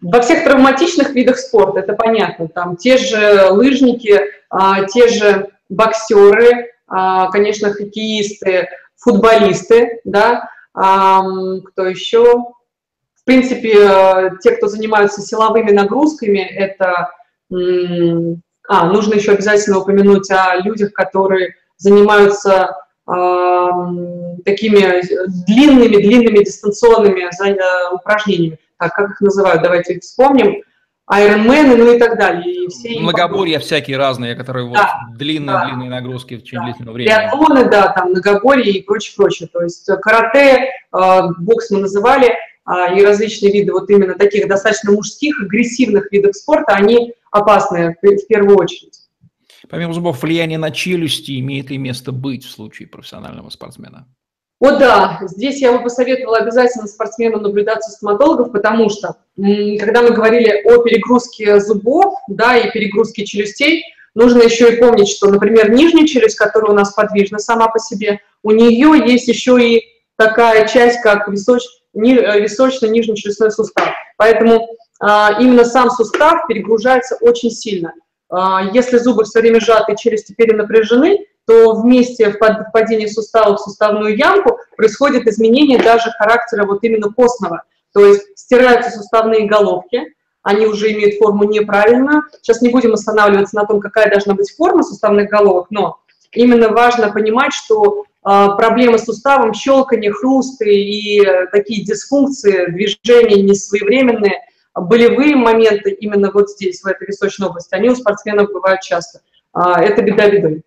Во 0.00 0.20
всех 0.20 0.44
травматичных 0.44 1.10
видах 1.14 1.38
спорта, 1.38 1.80
это 1.80 1.94
понятно. 1.94 2.48
Там 2.48 2.76
те 2.76 2.98
же 2.98 3.50
лыжники, 3.50 4.20
а, 4.50 4.84
те 4.84 5.08
же 5.08 5.48
боксеры, 5.68 6.70
а, 6.86 7.30
конечно, 7.30 7.72
хоккеисты, 7.72 8.68
футболисты, 8.96 10.00
да, 10.04 10.50
кто 10.72 11.86
еще? 11.86 12.44
В 13.26 13.28
принципе, 13.28 13.74
э, 13.76 14.30
те, 14.40 14.52
кто 14.52 14.68
занимаются 14.68 15.20
силовыми 15.20 15.72
нагрузками, 15.72 16.38
это... 16.38 17.10
А, 18.68 18.86
нужно 18.86 19.14
еще 19.14 19.32
обязательно 19.32 19.78
упомянуть 19.78 20.30
о 20.30 20.56
людях, 20.60 20.92
которые 20.92 21.54
занимаются 21.76 22.76
э, 23.08 23.12
такими 24.44 25.02
длинными-длинными 25.46 26.44
дистанционными 26.44 27.22
э, 27.22 27.94
упражнениями. 27.94 28.58
Так, 28.78 28.94
как 28.94 29.10
их 29.10 29.20
называют, 29.20 29.62
давайте 29.62 29.94
их 29.94 30.02
вспомним. 30.02 30.62
Айронмены, 31.08 31.76
ну 31.76 31.94
и 31.94 31.98
так 31.98 32.18
далее. 32.18 32.64
И 32.64 32.68
все 32.68 32.98
Многоборья 32.98 33.60
всякие 33.60 33.96
разные, 33.96 34.34
которые 34.34 34.68
да, 34.72 35.02
вот 35.08 35.18
длинные-длинные 35.18 35.88
да, 35.88 35.96
нагрузки 35.96 36.34
в 36.34 36.42
течение 36.42 36.62
да. 36.62 36.64
длительного 36.66 36.94
времени. 36.94 37.14
Биатлоны, 37.14 37.70
да, 37.70 37.92
там 37.92 38.10
многоборье 38.10 38.72
и 38.72 38.82
прочее, 38.82 39.14
прочее. 39.16 39.48
То 39.52 39.62
есть 39.62 39.88
карате, 40.02 40.70
э, 40.92 41.20
бокс 41.38 41.70
мы 41.70 41.78
называли, 41.78 42.30
э, 42.30 42.34
и 42.68 43.02
различные 43.02 43.52
виды 43.52 43.72
вот 43.72 43.88
именно 43.90 44.14
таких 44.14 44.48
достаточно 44.48 44.92
мужских, 44.92 45.40
агрессивных 45.40 46.10
видов 46.10 46.34
спорта, 46.34 46.74
они 46.74 47.14
опасны 47.30 47.96
в 48.02 48.26
первую 48.26 48.56
очередь. 48.56 49.00
Помимо 49.68 49.92
зубов, 49.92 50.22
влияние 50.22 50.58
на 50.58 50.70
челюсти 50.70 51.38
имеет 51.40 51.70
ли 51.70 51.78
место 51.78 52.12
быть 52.12 52.44
в 52.44 52.50
случае 52.50 52.88
профессионального 52.88 53.50
спортсмена? 53.50 54.06
О 54.58 54.70
да, 54.70 55.18
здесь 55.22 55.60
я 55.60 55.72
бы 55.72 55.82
посоветовала 55.82 56.38
обязательно 56.38 56.86
спортсменам 56.86 57.42
наблюдаться 57.42 57.90
стоматологов, 57.90 58.52
потому 58.52 58.88
что 58.88 59.16
когда 59.36 60.02
мы 60.02 60.12
говорили 60.12 60.62
о 60.64 60.82
перегрузке 60.82 61.60
зубов 61.60 62.14
да, 62.28 62.56
и 62.56 62.70
перегрузке 62.70 63.26
челюстей, 63.26 63.84
нужно 64.14 64.42
еще 64.42 64.72
и 64.72 64.80
помнить, 64.80 65.08
что, 65.08 65.30
например, 65.30 65.70
нижняя 65.70 66.06
челюсть, 66.06 66.36
которая 66.36 66.72
у 66.72 66.74
нас 66.74 66.94
подвижна 66.94 67.38
сама 67.38 67.68
по 67.68 67.78
себе, 67.78 68.20
у 68.42 68.50
нее 68.50 69.06
есть 69.06 69.28
еще 69.28 69.62
и 69.62 69.84
такая 70.16 70.66
часть, 70.66 71.02
как 71.02 71.28
височ, 71.28 71.62
э, 71.96 72.40
височный 72.40 72.88
нижний 72.88 73.16
челюстной 73.16 73.50
сустав. 73.50 73.88
Поэтому 74.16 74.66
а, 75.00 75.36
именно 75.40 75.64
сам 75.64 75.90
сустав 75.90 76.46
перегружается 76.46 77.16
очень 77.20 77.50
сильно. 77.50 77.92
А, 78.28 78.62
если 78.72 78.98
зубы 78.98 79.24
все 79.24 79.40
время 79.40 79.60
сжаты, 79.60 79.94
челюсти 79.96 80.32
перенапряжены, 80.32 81.26
то 81.46 81.74
вместе 81.74 82.30
в 82.30 82.38
падении 82.72 83.06
сустава 83.06 83.56
в 83.56 83.60
суставную 83.60 84.16
ямку 84.16 84.58
происходит 84.76 85.26
изменение 85.26 85.78
даже 85.78 86.10
характера 86.18 86.66
вот 86.66 86.82
именно 86.82 87.12
костного. 87.12 87.62
То 87.92 88.04
есть 88.04 88.24
стираются 88.36 88.90
суставные 88.90 89.46
головки, 89.46 90.02
они 90.42 90.66
уже 90.66 90.92
имеют 90.92 91.18
форму 91.18 91.44
неправильную. 91.44 92.22
Сейчас 92.40 92.62
не 92.62 92.68
будем 92.68 92.92
останавливаться 92.94 93.56
на 93.56 93.64
том, 93.64 93.80
какая 93.80 94.10
должна 94.10 94.34
быть 94.34 94.54
форма 94.56 94.82
суставных 94.82 95.28
головок, 95.30 95.68
но 95.70 95.98
именно 96.32 96.68
важно 96.68 97.10
понимать, 97.12 97.52
что 97.52 98.04
проблемы 98.30 98.98
с 98.98 99.04
суставом, 99.04 99.54
щелканье, 99.54 100.12
хрусты 100.12 100.74
и 100.74 101.24
э, 101.24 101.46
такие 101.52 101.84
дисфункции, 101.84 102.70
движения 102.70 103.42
несвоевременные– 103.42 104.40
болевые 104.80 105.36
моменты 105.36 105.90
именно 105.92 106.30
вот 106.32 106.50
здесь, 106.50 106.82
в 106.82 106.86
этой 106.86 107.08
височной 107.08 107.48
области, 107.48 107.74
они 107.74 107.88
у 107.88 107.94
спортсменов 107.94 108.52
бывают 108.52 108.82
часто. 108.82 109.20
А, 109.52 109.82
это 109.82 110.02
беда 110.02 110.28
беды. 110.28 110.62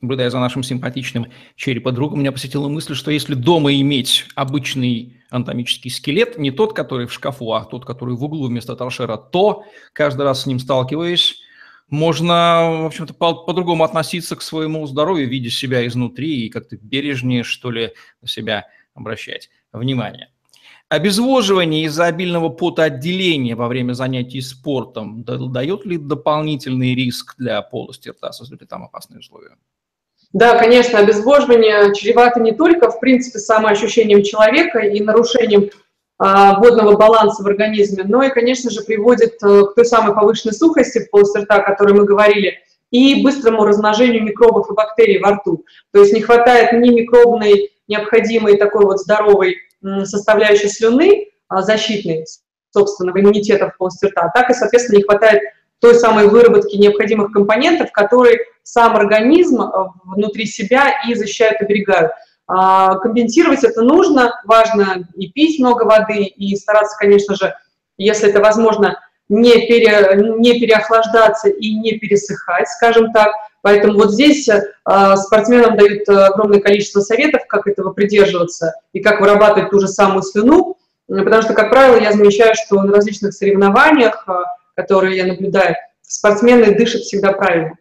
Наблюдая 0.00 0.30
за 0.30 0.38
нашим 0.38 0.62
симпатичным 0.62 1.26
череподругом, 1.56 2.20
меня 2.20 2.30
посетила 2.30 2.68
мысль, 2.68 2.94
что 2.94 3.10
если 3.10 3.34
дома 3.34 3.74
иметь 3.74 4.26
обычный 4.36 5.20
анатомический 5.28 5.90
скелет, 5.90 6.38
не 6.38 6.52
тот, 6.52 6.72
который 6.72 7.06
в 7.06 7.12
шкафу, 7.12 7.52
а 7.52 7.64
тот, 7.64 7.84
который 7.84 8.14
в 8.14 8.22
углу 8.22 8.46
вместо 8.46 8.76
торшера, 8.76 9.16
то, 9.16 9.64
каждый 9.92 10.22
раз 10.22 10.42
с 10.42 10.46
ним 10.46 10.60
сталкиваясь, 10.60 11.40
можно, 11.92 12.80
в 12.82 12.86
общем-то, 12.86 13.12
по-другому 13.12 13.84
относиться 13.84 14.34
к 14.34 14.42
своему 14.42 14.86
здоровью, 14.86 15.28
видя 15.28 15.50
себя 15.50 15.86
изнутри 15.86 16.46
и 16.46 16.48
как-то 16.48 16.76
бережнее, 16.80 17.44
что 17.44 17.70
ли, 17.70 17.92
на 18.22 18.28
себя 18.28 18.66
обращать 18.94 19.50
внимание. 19.72 20.30
Обезвоживание 20.88 21.84
из-за 21.84 22.06
обильного 22.06 22.48
потоотделения 22.48 23.54
во 23.56 23.68
время 23.68 23.92
занятий 23.92 24.40
спортом 24.40 25.22
дает 25.22 25.84
ли 25.84 25.98
дополнительный 25.98 26.94
риск 26.94 27.34
для 27.36 27.60
полости 27.60 28.08
рта, 28.08 28.32
создают 28.32 28.62
ли 28.62 28.66
там 28.66 28.84
опасные 28.84 29.20
условия? 29.20 29.56
Да, 30.32 30.58
конечно, 30.58 30.98
обезвоживание 30.98 31.94
чревато 31.94 32.40
не 32.40 32.52
только, 32.52 32.90
в 32.90 33.00
принципе, 33.00 33.38
самоощущением 33.38 34.22
человека 34.22 34.78
и 34.78 35.02
нарушением 35.02 35.68
водного 36.22 36.96
баланса 36.96 37.42
в 37.42 37.46
организме, 37.46 38.04
но 38.04 38.22
и, 38.22 38.30
конечно 38.30 38.70
же, 38.70 38.82
приводит 38.82 39.42
а, 39.42 39.64
к 39.64 39.74
той 39.74 39.84
самой 39.84 40.14
повышенной 40.14 40.54
сухости 40.54 41.08
полости 41.10 41.38
рта, 41.38 41.56
о 41.56 41.62
которой 41.62 41.94
мы 41.94 42.04
говорили, 42.04 42.58
и 42.92 43.22
быстрому 43.24 43.64
размножению 43.64 44.22
микробов 44.22 44.70
и 44.70 44.74
бактерий 44.74 45.18
во 45.18 45.32
рту. 45.32 45.64
То 45.92 46.00
есть 46.00 46.12
не 46.12 46.20
хватает 46.20 46.72
ни 46.74 46.90
микробной, 46.90 47.72
необходимой 47.88 48.56
такой 48.56 48.84
вот 48.84 49.00
здоровой 49.00 49.56
составляющей 50.04 50.68
слюны 50.68 51.28
а, 51.48 51.62
защитной 51.62 52.24
собственного 52.70 53.20
иммунитета 53.20 53.70
в 53.70 53.76
полости 53.76 54.06
рта, 54.06 54.30
так 54.32 54.48
и, 54.50 54.54
соответственно, 54.54 54.98
не 54.98 55.02
хватает 55.02 55.42
той 55.80 55.96
самой 55.96 56.28
выработки 56.28 56.76
необходимых 56.76 57.32
компонентов, 57.32 57.90
которые 57.90 58.38
сам 58.62 58.94
организм 58.94 59.60
а, 59.60 59.92
внутри 60.04 60.46
себя 60.46 61.02
и 61.08 61.14
защищают, 61.14 61.60
оберегают. 61.60 62.12
А, 62.46 62.96
компенсировать 62.96 63.64
это 63.64 63.82
нужно, 63.82 64.40
важно 64.44 65.08
и 65.14 65.30
пить 65.30 65.58
много 65.58 65.84
воды, 65.84 66.24
и 66.24 66.54
стараться, 66.56 66.96
конечно 66.98 67.34
же, 67.34 67.54
если 67.96 68.30
это 68.30 68.40
возможно, 68.40 68.98
не, 69.28 69.66
пере, 69.66 70.36
не 70.38 70.60
переохлаждаться 70.60 71.48
и 71.48 71.74
не 71.74 71.92
пересыхать, 71.98 72.68
скажем 72.68 73.12
так, 73.12 73.32
Поэтому 73.62 73.94
вот 73.94 74.10
здесь 74.10 74.48
э, 74.48 74.60
спортсменам 75.16 75.76
дают 75.76 76.08
огромное 76.08 76.60
количество 76.60 77.00
советов, 77.00 77.42
как 77.48 77.68
этого 77.68 77.92
придерживаться 77.92 78.74
и 78.92 79.00
как 79.00 79.20
вырабатывать 79.20 79.70
ту 79.70 79.78
же 79.78 79.86
самую 79.86 80.22
слюну, 80.22 80.76
потому 81.06 81.42
что, 81.42 81.54
как 81.54 81.70
правило, 81.70 81.96
я 81.96 82.12
замечаю, 82.12 82.54
что 82.56 82.82
на 82.82 82.92
различных 82.92 83.32
соревнованиях, 83.32 84.24
э, 84.28 84.32
которые 84.74 85.16
я 85.16 85.26
наблюдаю, 85.26 85.76
спортсмены 86.02 86.76
дышат 86.76 87.02
всегда 87.02 87.32
правильно. 87.32 87.78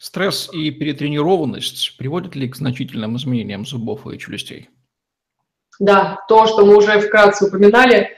Стресс 0.00 0.48
и 0.50 0.70
перетренированность 0.70 1.98
приводят 1.98 2.34
ли 2.34 2.48
к 2.48 2.56
значительным 2.56 3.18
изменениям 3.18 3.66
зубов 3.66 4.06
и 4.06 4.18
челюстей? 4.18 4.70
Да, 5.78 6.24
то, 6.26 6.46
что 6.46 6.64
мы 6.64 6.74
уже 6.74 6.98
вкратце 7.00 7.44
упоминали, 7.44 8.08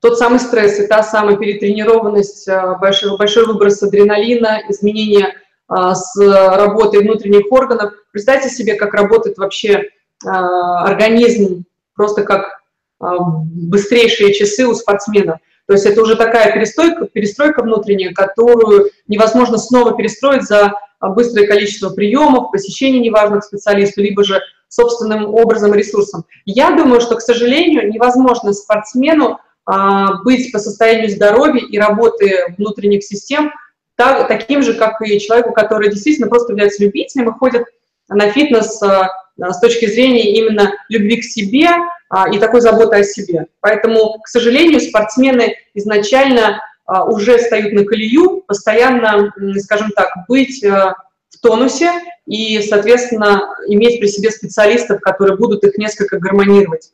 тот 0.00 0.16
самый 0.16 0.40
стресс 0.40 0.80
и 0.80 0.86
та 0.86 1.02
самая 1.02 1.36
перетренированность, 1.36 2.48
э, 2.48 2.76
большой, 2.80 3.18
большой 3.18 3.44
выброс 3.44 3.82
адреналина, 3.82 4.62
изменение 4.70 5.26
э, 5.26 5.92
с 5.92 6.16
работой 6.18 7.02
внутренних 7.02 7.52
органов. 7.52 7.92
Представьте 8.10 8.48
себе, 8.48 8.76
как 8.76 8.94
работает 8.94 9.36
вообще 9.36 9.72
э, 9.72 9.84
организм, 10.26 11.64
просто 11.94 12.22
как 12.22 12.62
быстрейшие 13.00 14.32
часы 14.34 14.66
у 14.66 14.74
спортсмена. 14.74 15.38
То 15.66 15.74
есть 15.74 15.86
это 15.86 16.02
уже 16.02 16.16
такая 16.16 16.52
перестройка, 16.52 17.06
перестройка 17.06 17.62
внутренняя, 17.62 18.12
которую 18.12 18.90
невозможно 19.06 19.56
снова 19.58 19.94
перестроить 19.94 20.42
за 20.42 20.72
быстрое 21.00 21.46
количество 21.46 21.90
приемов, 21.90 22.50
посещений 22.50 23.00
неважных 23.00 23.44
специалистов, 23.44 23.98
либо 23.98 24.24
же 24.24 24.40
собственным 24.68 25.34
образом 25.34 25.74
ресурсом. 25.74 26.24
Я 26.44 26.72
думаю, 26.72 27.00
что, 27.00 27.16
к 27.16 27.22
сожалению, 27.22 27.90
невозможно 27.90 28.52
спортсмену 28.52 29.38
а, 29.64 30.22
быть 30.22 30.52
по 30.52 30.58
состоянию 30.58 31.10
здоровья 31.10 31.62
и 31.64 31.78
работы 31.78 32.54
внутренних 32.56 33.04
систем 33.04 33.52
так, 33.96 34.28
таким 34.28 34.62
же, 34.62 34.74
как 34.74 35.00
и 35.02 35.18
человеку, 35.18 35.52
который 35.52 35.90
действительно 35.90 36.28
просто 36.28 36.52
является 36.52 36.82
любителем 36.82 37.30
и 37.30 37.38
ходит 37.38 37.64
на 38.08 38.30
фитнес 38.30 38.80
а, 38.82 39.08
с 39.38 39.60
точки 39.60 39.86
зрения 39.86 40.32
именно 40.32 40.72
любви 40.88 41.20
к 41.20 41.24
себе 41.24 41.68
а, 42.08 42.28
и 42.32 42.38
такой 42.38 42.60
заботы 42.60 42.96
о 42.96 43.02
себе. 43.04 43.46
Поэтому, 43.60 44.18
к 44.20 44.28
сожалению, 44.28 44.80
спортсмены 44.80 45.56
изначально 45.74 46.60
уже 46.88 47.38
встают 47.38 47.72
на 47.72 47.84
колею, 47.84 48.42
постоянно, 48.46 49.32
скажем 49.58 49.90
так, 49.90 50.08
быть 50.26 50.62
в 50.64 51.40
тонусе 51.42 51.92
и, 52.26 52.60
соответственно, 52.62 53.42
иметь 53.68 54.00
при 54.00 54.08
себе 54.08 54.30
специалистов, 54.30 55.00
которые 55.00 55.36
будут 55.36 55.64
их 55.64 55.76
несколько 55.76 56.18
гармонировать 56.18 56.92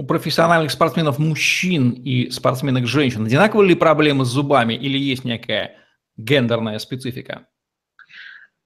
у 0.00 0.02
профессиональных 0.02 0.70
спортсменов 0.70 1.18
мужчин 1.18 1.90
и 1.90 2.30
спортсменок 2.30 2.86
женщин 2.86 3.26
одинаковые 3.26 3.68
ли 3.68 3.74
проблемы 3.74 4.24
с 4.24 4.28
зубами 4.28 4.72
или 4.72 4.96
есть 4.96 5.24
некая 5.24 5.76
гендерная 6.16 6.78
специфика? 6.78 7.46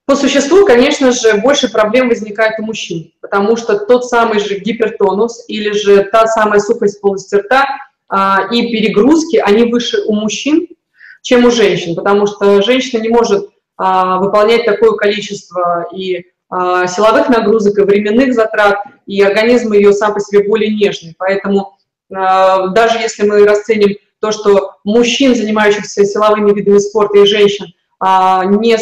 По 0.06 0.14
существу, 0.16 0.66
конечно 0.66 1.12
же, 1.12 1.38
больше 1.38 1.68
проблем 1.68 2.08
возникает 2.08 2.60
у 2.60 2.62
мужчин, 2.62 3.12
потому 3.20 3.56
что 3.56 3.78
тот 3.78 4.04
самый 4.04 4.38
же 4.38 4.58
гипертонус 4.58 5.44
или 5.48 5.72
же 5.72 6.04
та 6.04 6.26
самая 6.26 6.60
сухость 6.60 7.00
полости 7.00 7.34
рта 7.34 7.64
а, 7.64 7.66
и 8.52 8.70
перегрузки, 8.70 9.36
они 9.36 9.64
выше 9.64 10.02
у 10.06 10.14
мужчин, 10.14 10.68
чем 11.22 11.44
у 11.46 11.50
женщин, 11.50 11.94
потому 11.94 12.26
что 12.26 12.62
женщина 12.62 13.00
не 13.00 13.08
может 13.08 13.48
а, 13.76 14.18
выполнять 14.18 14.66
такое 14.66 14.92
количество 14.92 15.86
и 15.92 16.26
а, 16.50 16.86
силовых 16.86 17.28
нагрузок, 17.28 17.78
и 17.78 17.82
временных 17.82 18.34
затрат, 18.34 18.78
и 19.06 19.22
организм 19.22 19.72
ее 19.72 19.92
сам 19.92 20.14
по 20.14 20.20
себе 20.20 20.46
более 20.46 20.74
нежный. 20.74 21.14
Поэтому 21.18 21.78
а, 22.14 22.68
даже 22.68 22.98
если 22.98 23.26
мы 23.26 23.44
расценим 23.46 23.96
то, 24.20 24.32
что 24.32 24.76
мужчин, 24.84 25.34
занимающихся 25.34 26.04
силовыми 26.04 26.52
видами 26.52 26.78
спорта, 26.78 27.18
и 27.18 27.26
женщин– 27.26 27.66
а, 28.06 28.44
не, 28.44 28.76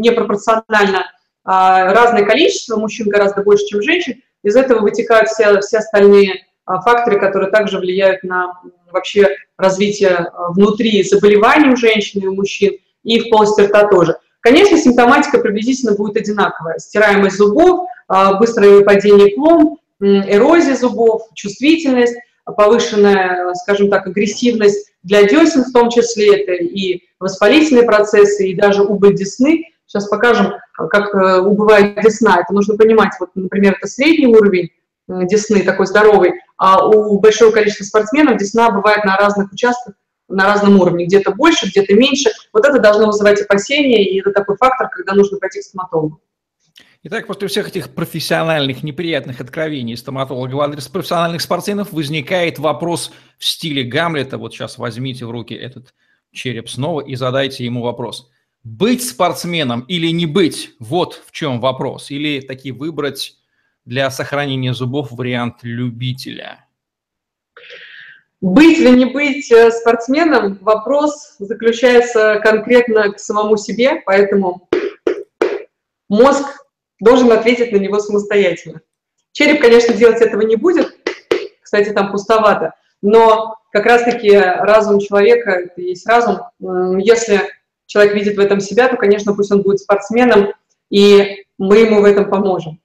не 0.00 0.10
пропорционально 0.10 1.04
а, 1.44 1.92
разное 1.92 2.24
количество, 2.24 2.76
мужчин 2.76 3.08
гораздо 3.08 3.42
больше, 3.42 3.66
чем 3.66 3.82
женщин, 3.82 4.22
из 4.42 4.56
этого 4.56 4.80
вытекают 4.80 5.28
все, 5.28 5.60
все 5.60 5.78
остальные 5.78 6.32
а, 6.32 6.36
факторы, 6.66 7.18
которые 7.18 7.50
также 7.50 7.78
влияют 7.78 8.22
на 8.22 8.60
вообще 8.90 9.28
развитие 9.56 10.30
внутри 10.50 11.02
заболеваний 11.02 11.70
у 11.70 11.76
женщин 11.76 12.22
и 12.22 12.26
у 12.26 12.34
мужчин, 12.34 12.72
и 13.02 13.20
в 13.20 13.30
полости 13.30 13.62
рта 13.62 13.88
тоже. 13.88 14.16
Конечно, 14.40 14.76
симптоматика 14.76 15.38
приблизительно 15.38 15.94
будет 15.94 16.16
одинаковая. 16.16 16.78
Стираемость 16.78 17.36
зубов, 17.36 17.88
быстрое 18.38 18.78
выпадение 18.78 19.34
пломб, 19.34 19.80
эрозия 20.00 20.76
зубов, 20.76 21.22
чувствительность, 21.34 22.16
повышенная, 22.44 23.54
скажем 23.54 23.88
так, 23.88 24.06
агрессивность 24.06 24.92
для 25.02 25.24
десен 25.24 25.64
в 25.64 25.72
том 25.72 25.90
числе, 25.90 26.42
это 26.42 26.52
и 26.52 27.02
воспалительные 27.18 27.84
процессы, 27.84 28.48
и 28.48 28.54
даже 28.54 28.82
убыль 28.82 29.14
десны. 29.14 29.64
Сейчас 29.86 30.08
покажем, 30.08 30.54
как 30.72 31.14
э, 31.14 31.40
убывает 31.40 32.00
десна. 32.02 32.40
Это 32.40 32.52
нужно 32.52 32.76
понимать, 32.76 33.12
вот, 33.20 33.30
например, 33.34 33.76
это 33.78 33.86
средний 33.86 34.26
уровень 34.26 34.70
э, 35.08 35.26
десны, 35.26 35.62
такой 35.62 35.86
здоровый, 35.86 36.32
а 36.56 36.86
у 36.86 37.18
большого 37.18 37.50
количества 37.50 37.84
спортсменов 37.84 38.38
десна 38.38 38.70
бывает 38.70 39.04
на 39.04 39.16
разных 39.16 39.52
участках, 39.52 39.94
на 40.28 40.44
разном 40.44 40.80
уровне, 40.80 41.06
где-то 41.06 41.32
больше, 41.32 41.66
где-то 41.66 41.94
меньше. 41.94 42.30
Вот 42.52 42.64
это 42.64 42.78
должно 42.78 43.06
вызывать 43.06 43.40
опасения, 43.40 44.04
и 44.04 44.20
это 44.20 44.32
такой 44.32 44.56
фактор, 44.56 44.88
когда 44.88 45.14
нужно 45.14 45.38
пойти 45.38 45.60
к 45.60 45.64
стоматологу. 45.64 46.20
Итак, 47.06 47.26
после 47.26 47.48
всех 47.48 47.68
этих 47.68 47.90
профессиональных 47.94 48.82
неприятных 48.82 49.40
откровений 49.40 49.94
стоматолога 49.94 50.54
в 50.54 50.60
адрес 50.60 50.88
профессиональных 50.88 51.42
спортсменов 51.42 51.92
возникает 51.92 52.58
вопрос 52.58 53.12
в 53.36 53.44
стиле 53.44 53.82
Гамлета. 53.82 54.38
Вот 54.38 54.54
сейчас 54.54 54.78
возьмите 54.78 55.26
в 55.26 55.30
руки 55.30 55.52
этот 55.52 55.92
череп 56.32 56.70
снова 56.70 57.02
и 57.02 57.14
задайте 57.14 57.62
ему 57.62 57.82
вопрос. 57.82 58.30
Быть 58.62 59.06
спортсменом 59.06 59.82
или 59.82 60.06
не 60.08 60.24
быть? 60.24 60.70
Вот 60.78 61.22
в 61.26 61.32
чем 61.32 61.60
вопрос. 61.60 62.10
Или 62.10 62.40
таки 62.40 62.72
выбрать 62.72 63.36
для 63.84 64.10
сохранения 64.10 64.74
зубов 64.74 65.10
вариант 65.10 65.56
любителя? 65.62 66.66
Быть 68.40 68.78
или 68.78 68.90
не 68.90 69.06
быть 69.06 69.50
э, 69.50 69.70
спортсменом, 69.70 70.58
вопрос 70.60 71.36
заключается 71.38 72.40
конкретно 72.42 73.12
к 73.12 73.18
самому 73.18 73.56
себе, 73.56 74.02
поэтому 74.04 74.68
мозг 76.08 76.44
должен 77.00 77.32
ответить 77.32 77.72
на 77.72 77.76
него 77.76 77.98
самостоятельно. 78.00 78.82
Череп, 79.32 79.62
конечно, 79.62 79.94
делать 79.94 80.20
этого 80.20 80.42
не 80.42 80.56
будет, 80.56 80.94
кстати, 81.62 81.90
там 81.90 82.12
пустовато, 82.12 82.74
но 83.00 83.56
как 83.72 83.86
раз-таки 83.86 84.36
разум 84.36 85.00
человека, 85.00 85.50
это 85.50 85.80
есть 85.80 86.06
разум, 86.06 86.40
если 87.00 87.40
человек 87.86 88.14
видит 88.14 88.36
в 88.36 88.40
этом 88.40 88.60
себя, 88.60 88.88
то, 88.88 88.96
конечно, 88.96 89.34
пусть 89.34 89.50
он 89.52 89.62
будет 89.62 89.80
спортсменом, 89.80 90.52
и 90.90 91.44
мы 91.58 91.78
ему 91.78 92.00
в 92.00 92.04
этом 92.04 92.28
поможем. 92.28 92.78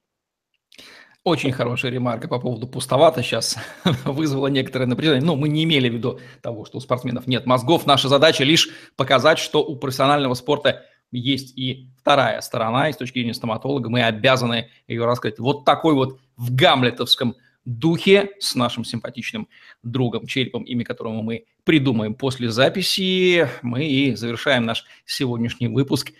Очень 1.22 1.52
хорошая 1.52 1.92
ремарка 1.92 2.28
по 2.28 2.38
поводу 2.38 2.66
пустовато 2.66 3.22
сейчас 3.22 3.58
вызвала 4.04 4.46
некоторое 4.46 4.86
напряжение. 4.86 5.22
Ну, 5.22 5.36
мы 5.36 5.50
не 5.50 5.64
имели 5.64 5.90
в 5.90 5.92
виду 5.92 6.18
того, 6.40 6.64
что 6.64 6.78
у 6.78 6.80
спортсменов 6.80 7.26
нет 7.26 7.44
мозгов. 7.44 7.84
Наша 7.84 8.08
задача 8.08 8.42
лишь 8.42 8.70
показать, 8.96 9.38
что 9.38 9.62
у 9.62 9.76
профессионального 9.76 10.32
спорта 10.32 10.82
есть 11.12 11.58
и 11.58 11.90
вторая 11.98 12.40
сторона, 12.40 12.88
и 12.88 12.94
с 12.94 12.96
точки 12.96 13.18
зрения 13.18 13.34
стоматолога 13.34 13.90
мы 13.90 14.02
обязаны 14.02 14.70
ее 14.88 15.04
рассказать. 15.04 15.38
Вот 15.38 15.66
такой 15.66 15.92
вот 15.92 16.18
в 16.38 16.54
гамлетовском 16.54 17.36
духе 17.66 18.30
с 18.38 18.54
нашим 18.54 18.86
симпатичным 18.86 19.46
другом 19.82 20.26
Черепом, 20.26 20.62
имя 20.62 20.86
которому 20.86 21.22
мы 21.22 21.44
придумаем 21.64 22.14
после 22.14 22.48
записи, 22.50 23.46
мы 23.60 23.84
и 23.84 24.14
завершаем 24.14 24.64
наш 24.64 24.86
сегодняшний 25.04 25.68
выпуск 25.68 26.12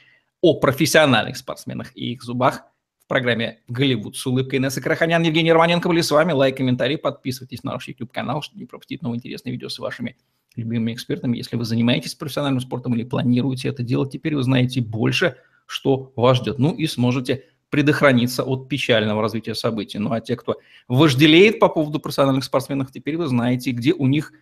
о 0.43 0.61
профессиональных 0.61 1.39
спортсменах 1.39 1.97
и 1.97 2.13
их 2.13 2.23
зубах 2.23 2.65
программе 3.11 3.59
«Голливуд 3.66 4.16
с 4.16 4.25
улыбкой». 4.25 4.61
Инесса 4.61 4.81
Краханян, 4.81 5.20
Евгений 5.25 5.53
Романенко 5.53 5.88
были 5.88 6.01
с 6.01 6.12
вами. 6.12 6.31
Лайк, 6.31 6.57
комментарий, 6.57 6.96
подписывайтесь 6.96 7.64
на 7.64 7.73
наш 7.73 7.88
YouTube-канал, 7.88 8.40
чтобы 8.40 8.61
не 8.61 8.66
пропустить 8.66 9.03
новые 9.03 9.18
интересные 9.18 9.53
видео 9.53 9.68
с 9.68 9.81
вашими 9.81 10.16
любимыми 10.55 10.94
экспертами. 10.94 11.37
Если 11.37 11.57
вы 11.57 11.64
занимаетесь 11.64 12.14
профессиональным 12.14 12.61
спортом 12.61 12.94
или 12.94 13.03
планируете 13.03 13.68
это 13.68 13.83
делать, 13.83 14.12
теперь 14.12 14.37
вы 14.37 14.44
знаете 14.44 14.81
больше, 14.81 15.35
что 15.66 16.12
вас 16.14 16.38
ждет. 16.38 16.61
Ну 16.61 16.73
и 16.73 16.87
сможете 16.87 17.46
предохраниться 17.68 18.44
от 18.44 18.68
печального 18.68 19.20
развития 19.20 19.57
событий. 19.57 19.99
Ну 19.99 20.12
а 20.12 20.20
те, 20.20 20.37
кто 20.37 20.61
вожделеет 20.87 21.59
по 21.59 21.68
поводу 21.68 21.99
профессиональных 21.99 22.44
спортсменов, 22.44 22.92
теперь 22.92 23.16
вы 23.16 23.27
знаете, 23.27 23.73
где 23.73 23.92
у 23.92 24.07
них 24.07 24.33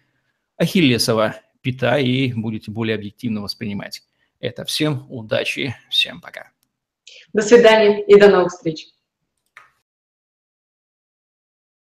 ахиллесова 0.58 1.36
пята 1.62 1.98
и 1.98 2.34
будете 2.34 2.70
более 2.70 2.96
объективно 2.96 3.40
воспринимать 3.40 4.02
это. 4.40 4.66
Всем 4.66 5.06
удачи, 5.08 5.74
всем 5.88 6.20
пока. 6.20 6.50
До 7.38 7.44
свидания 7.44 8.02
и 8.02 8.18
до 8.18 8.30
новых 8.30 8.50
встреч. 8.50 8.88